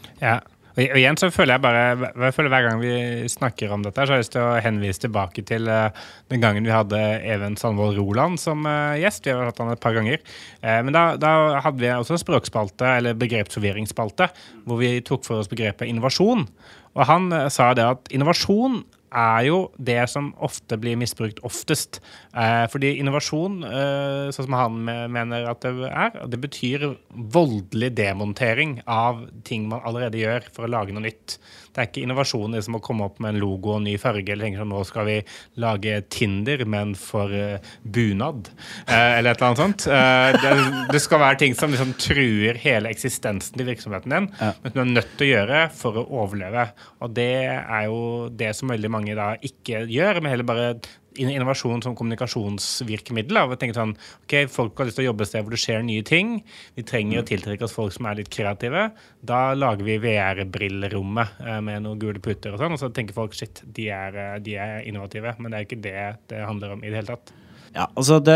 Og 0.74 0.82
og 0.82 0.98
igjen 0.98 1.18
så 1.18 1.30
føler 1.30 1.54
jeg 1.54 1.62
bare 1.62 1.82
jeg 2.10 2.34
føler 2.34 2.50
Hver 2.50 2.64
gang 2.66 2.80
vi 2.82 2.94
snakker 3.30 3.72
om 3.74 3.84
dette, 3.84 4.02
så 4.02 4.10
har 4.10 4.18
jeg 4.18 4.24
lyst 4.24 4.34
til 4.34 4.42
å 4.42 4.62
henvise 4.62 5.04
tilbake 5.04 5.44
til 5.46 5.68
uh, 5.70 5.94
den 6.32 6.42
gangen 6.42 6.66
vi 6.66 6.74
hadde 6.74 7.00
Even 7.22 7.54
Sandvold 7.60 7.98
Roland 8.00 8.40
som 8.42 8.66
uh, 8.66 8.98
gjest. 8.98 9.26
Vi 9.26 9.34
har 9.34 9.46
hatt 9.46 9.62
han 9.62 9.70
et 9.70 9.82
par 9.82 9.94
ganger. 9.94 10.18
Uh, 10.64 10.80
men 10.86 10.90
da, 10.96 11.04
da 11.20 11.60
hadde 11.62 11.82
vi 11.82 11.92
også 11.94 12.18
språkspalte, 12.22 12.96
eller 12.98 13.18
begrepsforvirringsspalte, 13.18 14.28
hvor 14.66 14.82
vi 14.82 14.96
tok 15.06 15.26
for 15.26 15.42
oss 15.42 15.50
begrepet 15.52 15.90
innovasjon. 15.90 16.48
Og 16.94 17.06
han 17.06 17.30
sa 17.50 17.70
det 17.74 17.86
at 17.86 18.10
innovasjon 18.14 18.82
er 19.14 19.46
jo 19.48 19.58
det 19.78 20.00
som 20.10 20.32
ofte 20.42 20.78
blir 20.80 20.98
misbrukt 21.00 21.40
oftest. 21.46 22.00
Eh, 22.34 22.64
fordi 22.72 22.96
innovasjon, 23.00 23.62
eh, 23.64 24.30
sånn 24.34 24.48
som 24.48 24.58
han 24.58 24.80
mener 24.84 25.48
at 25.50 25.64
det 25.64 25.90
er, 25.90 26.26
det 26.28 26.40
betyr 26.42 26.88
voldelig 27.10 27.94
demontering 27.94 28.80
av 28.86 29.26
ting 29.46 29.68
man 29.70 29.84
allerede 29.86 30.20
gjør 30.20 30.50
for 30.52 30.66
å 30.66 30.72
lage 30.76 30.94
noe 30.94 31.06
nytt. 31.06 31.38
Det 31.74 31.82
er 31.82 31.88
ikke 31.88 32.04
innovasjon 32.06 32.54
liksom 32.54 32.76
å 32.78 32.82
komme 32.84 33.06
opp 33.08 33.16
med 33.22 33.34
en 33.34 33.40
logo 33.42 33.72
og 33.72 33.80
en 33.80 33.88
ny 33.88 33.96
farge, 33.98 34.30
eller 34.30 34.46
tenke 34.46 34.60
sånn 34.60 34.70
nå 34.70 34.82
skal 34.86 35.08
vi 35.08 35.16
lage 35.58 35.96
Tinder, 36.14 36.62
men 36.70 36.92
for 36.98 37.32
eh, 37.34 37.72
bunad, 37.82 38.50
eh, 38.86 39.18
eller 39.18 39.34
et 39.34 39.42
eller 39.42 39.48
annet 39.48 39.62
sånt. 39.62 39.86
Eh, 39.90 40.38
det, 40.38 40.52
det 40.94 41.00
skal 41.02 41.22
være 41.24 41.40
ting 41.42 41.56
som 41.58 41.74
liksom 41.74 41.96
truer 41.98 42.60
hele 42.62 42.92
eksistensen 42.94 43.58
til 43.58 43.66
virksomheten 43.66 44.14
din, 44.14 44.30
men 44.38 44.70
som 44.70 44.78
du 44.78 44.84
er 44.84 44.92
nødt 44.92 45.12
til 45.18 45.26
å 45.26 45.32
gjøre 45.32 45.64
for 45.74 45.98
å 45.98 46.06
overleve. 46.22 46.68
Og 47.02 47.18
det 47.18 47.30
er 47.50 47.88
jo 47.88 47.98
det 48.30 48.52
som 48.54 48.70
veldig 48.70 48.92
mange 48.94 49.03
da 49.12 49.34
ikke 49.44 49.84
gjør, 49.92 50.22
men 50.24 50.32
heller 50.32 50.48
bare 50.48 50.70
innovasjon 51.20 51.82
som 51.84 51.94
kommunikasjonsvirkemiddel. 51.98 53.38
Å 53.38 53.58
tenke 53.60 53.76
sånn, 53.76 53.94
ok, 54.24 54.36
Folk 54.50 54.80
har 54.80 54.88
lyst 54.88 54.98
til 54.98 55.04
å 55.04 55.10
jobbe 55.10 55.26
et 55.26 55.30
sted 55.30 55.44
hvor 55.44 55.54
det 55.54 55.60
skjer 55.62 55.84
nye 55.86 56.06
ting. 56.06 56.34
Vi 56.78 56.86
trenger 56.88 57.20
å 57.20 57.26
tiltrekke 57.28 57.66
oss 57.66 57.76
folk 57.76 57.94
som 57.94 58.08
er 58.10 58.18
litt 58.22 58.32
kreative. 58.34 58.88
Da 59.20 59.42
lager 59.54 59.86
vi 59.86 60.00
VR-brillrommet 60.02 61.44
eh, 61.44 61.60
med 61.68 61.84
noen 61.84 62.02
gule 62.02 62.22
puter 62.24 62.56
og 62.56 62.62
sånn. 62.62 62.74
Og 62.74 62.82
så 62.82 62.90
tenker 62.94 63.16
folk 63.16 63.36
shit, 63.36 63.62
de 63.76 63.88
er, 63.94 64.18
eh, 64.24 64.36
de 64.44 64.58
er 64.58 64.88
innovative. 64.88 65.36
Men 65.38 65.52
det 65.52 65.60
er 65.60 65.68
ikke 65.68 65.82
det 65.84 65.96
det 66.32 66.44
handler 66.48 66.74
om 66.76 66.84
i 66.84 66.90
det 66.90 67.02
hele 67.02 67.14
tatt. 67.14 67.34
Ja, 67.74 67.88
altså 67.98 68.20
det, 68.22 68.34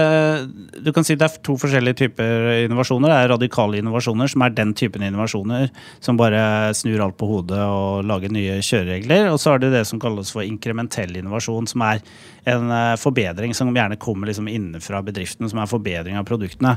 du 0.83 0.89
kan 0.91 1.05
si 1.07 1.15
det 1.15 1.29
er 1.29 1.37
to 1.47 1.55
forskjellige 1.63 2.01
typer 2.01 2.49
innovasjoner. 2.65 3.13
Det 3.13 3.19
er 3.19 3.31
radikale 3.31 3.79
innovasjoner, 3.79 4.31
som 4.33 4.43
er 4.43 4.57
den 4.57 4.73
typen 4.75 5.05
innovasjoner 5.07 5.69
som 6.03 6.19
bare 6.19 6.73
snur 6.75 7.05
alt 7.05 7.15
på 7.21 7.29
hodet 7.31 7.61
og 7.63 8.09
lager 8.09 8.35
nye 8.35 8.57
kjøreregler. 8.59 9.29
Og 9.31 9.39
så 9.39 9.55
er 9.55 9.63
det 9.63 9.71
det 9.77 9.85
som 9.87 10.03
kalles 10.03 10.33
for 10.35 10.43
inkrementell 10.43 11.15
innovasjon, 11.21 11.71
som 11.71 11.87
er 11.87 12.03
en 12.51 12.75
eh, 12.75 12.97
forbedring 12.99 13.55
som 13.55 13.71
gjerne 13.71 14.01
kommer 14.03 14.27
liksom 14.27 14.51
innenfra 14.51 15.05
bedriften, 15.07 15.47
som 15.47 15.63
er 15.63 15.71
forbedring 15.71 16.19
av 16.19 16.27
produktene. 16.27 16.75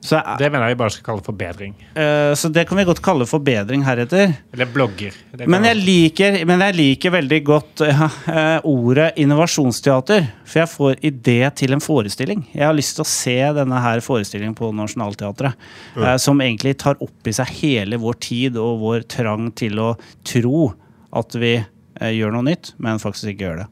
Så, 0.00 0.16
Det 0.40 0.48
mener 0.48 0.64
jeg 0.70 0.76
vi 0.76 0.80
bare 0.80 0.92
skal 0.94 1.04
kalle 1.04 1.22
forbedring. 1.26 1.74
Uh, 1.92 2.32
så 2.32 2.48
det 2.48 2.62
kan 2.68 2.78
vi 2.78 2.86
godt 2.88 3.02
kalle 3.04 3.26
forbedring 3.28 3.82
heretter. 3.84 4.30
Eller 4.54 4.68
blogger. 4.72 5.12
Men 5.44 5.66
jeg 5.68 5.76
liker, 5.76 6.38
men 6.48 6.64
jeg 6.64 6.76
liker 6.78 7.12
veldig 7.12 7.40
godt 7.44 7.82
uh, 7.84 8.06
ordet 8.64 9.10
innovasjonsteater. 9.20 10.24
For 10.48 10.62
jeg 10.62 10.70
får 10.72 11.04
idé 11.10 11.36
til 11.60 11.76
en 11.76 11.84
forestilling. 11.84 12.46
Jeg 12.54 12.64
har 12.64 12.76
lyst 12.76 12.96
til 12.96 13.04
å 13.04 13.10
se 13.10 13.36
denne 13.60 13.82
her 13.84 14.00
forestillingen 14.04 14.56
på 14.56 14.70
Nationaltheatret. 14.74 15.54
eh, 16.00 16.16
Som 16.16 16.40
egentlig 16.40 16.78
tar 16.80 16.96
opp 17.04 17.28
i 17.28 17.34
seg 17.36 17.52
hele 17.60 18.00
vår 18.00 18.16
tid 18.24 18.56
og 18.56 18.80
vår 18.80 19.04
trang 19.12 19.50
til 19.52 19.78
å 19.84 19.90
tro 20.26 20.72
at 21.12 21.36
vi 21.38 21.52
gjør 22.00 22.32
noe 22.32 22.46
nytt, 22.48 22.72
men 22.80 22.98
faktisk 23.02 23.34
ikke 23.34 23.44
gjør 23.46 23.60
det. 23.62 23.68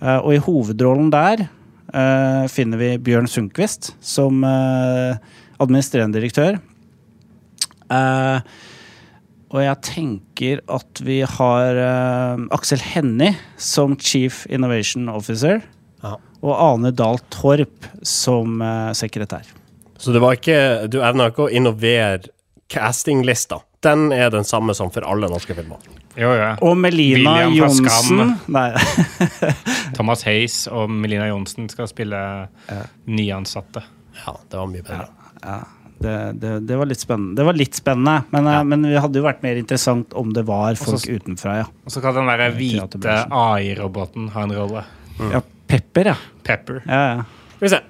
Eh, 0.00 0.18
Og 0.22 0.32
i 0.36 0.40
hovedrollen 0.46 1.10
der 1.12 1.42
eh, 1.48 2.46
finner 2.52 2.78
vi 2.80 2.90
Bjørn 3.02 3.28
Sundquist 3.28 3.92
som 4.00 4.44
eh, 4.46 5.18
administrerende 5.62 6.18
direktør. 6.18 6.58
Uh, 7.88 8.40
og 9.48 9.62
jeg 9.64 9.80
tenker 9.86 10.60
at 10.68 11.00
vi 11.04 11.22
har 11.24 11.78
uh, 11.80 12.46
Aksel 12.52 12.82
Hennie 12.84 13.32
som 13.56 13.96
Chief 13.96 14.44
Innovation 14.52 15.08
Officer. 15.08 15.62
Aha. 16.04 16.18
Og 16.44 16.52
Ane 16.54 16.92
Dahl 16.94 17.20
Torp 17.32 17.88
som 18.06 18.60
uh, 18.60 18.92
sekretær. 18.96 19.48
Så 19.98 20.12
det 20.14 20.20
var 20.22 20.36
ikke, 20.36 20.86
du 20.86 21.00
evna 21.02 21.30
ikke 21.32 21.48
å 21.48 21.50
innovere 21.50 22.28
castinglista. 22.70 23.62
Den 23.82 24.12
er 24.12 24.30
den 24.34 24.44
samme 24.46 24.74
som 24.76 24.92
for 24.94 25.06
alle 25.08 25.30
norske 25.30 25.56
filmer. 25.56 25.80
Jo, 26.18 26.32
jo. 26.34 26.48
Og 26.66 26.74
Melina 26.78 27.46
Johnsen 27.54 28.34
Thomas 29.96 30.24
Hays 30.26 30.64
og 30.66 30.90
Melina 30.90 31.28
Johnsen 31.30 31.70
skal 31.70 31.86
spille 31.90 32.20
nyansatte. 33.06 33.84
Ja, 34.24 34.34
det 34.50 34.58
var 34.58 34.70
mye 34.70 34.82
bedre. 34.82 35.06
ja, 35.06 35.27
det, 35.98 36.14
det, 36.38 36.52
det 36.68 36.76
var 36.78 36.86
litt 36.86 37.00
spennende. 37.02 37.34
Det 37.40 37.46
var 37.48 37.58
litt 37.58 37.74
spennende, 37.74 38.22
men, 38.30 38.46
ja. 38.52 38.60
men 38.64 38.86
det 38.86 39.00
hadde 39.02 39.18
jo 39.18 39.24
vært 39.26 39.42
mer 39.42 39.58
interessant 39.58 40.14
om 40.18 40.30
det 40.34 40.44
var 40.46 40.78
folk 40.78 41.00
Også, 41.00 41.16
utenfra, 41.18 41.56
ja. 41.62 41.66
Og 41.84 41.94
så 41.94 42.02
kan 42.04 42.14
den 42.18 42.30
der 42.30 42.54
hvite. 42.54 43.16
AI-roboten 43.34 44.30
ha 44.36 44.46
en 44.46 44.54
rolle. 44.58 44.84
ja. 45.32 45.42
Pepper, 45.68 46.14
ja. 46.14 46.16
Pepper. 46.46 46.78
ja, 46.86 47.02
ja. 47.16 47.24
Skal 47.58 47.66
vi 47.66 47.70
se. 47.72 47.80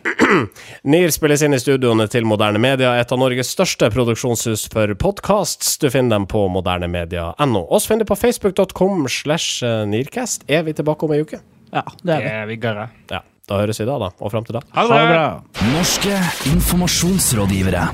NIR 0.88 1.12
spilles 1.12 1.42
inn 1.44 1.52
i 1.52 1.58
studioene 1.60 2.06
til 2.08 2.24
Moderne 2.24 2.58
Media, 2.62 2.94
et 2.96 3.12
av 3.12 3.20
Norges 3.20 3.50
største 3.52 3.90
produksjonshus 3.92 4.64
for 4.72 4.94
podcasts. 4.96 5.74
Du 5.78 5.90
finner 5.92 6.16
dem 6.16 6.24
på 6.30 6.46
modernemedia.no. 6.48 7.66
Oss 7.68 7.84
finner 7.86 8.08
du 8.08 8.08
på 8.08 8.16
facebook.com 8.16 9.04
slash 9.12 9.60
NIRcast. 9.92 10.48
Er 10.48 10.64
vi 10.64 10.72
tilbake 10.72 11.04
om 11.04 11.12
ei 11.12 11.20
uke? 11.20 11.42
ja 11.68 11.82
det 12.00 12.14
er 12.14 12.22
Det 12.24 12.24
vi. 12.24 12.56
er 12.56 12.78
vi. 12.80 12.86
Ja. 13.12 13.20
Da 13.48 13.62
høres 13.62 13.80
vi 13.80 13.86
da, 13.88 13.96
da. 14.02 14.10
Og 14.20 14.32
fram 14.32 14.44
til 14.44 14.58
da. 14.58 14.62
Ha 14.76 14.84
det 14.84 15.00
bra. 15.08 15.26
Norske 15.72 16.14
informasjonsrådgivere. 16.52 17.86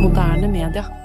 Moderne 0.00 0.48
media. 0.48 1.03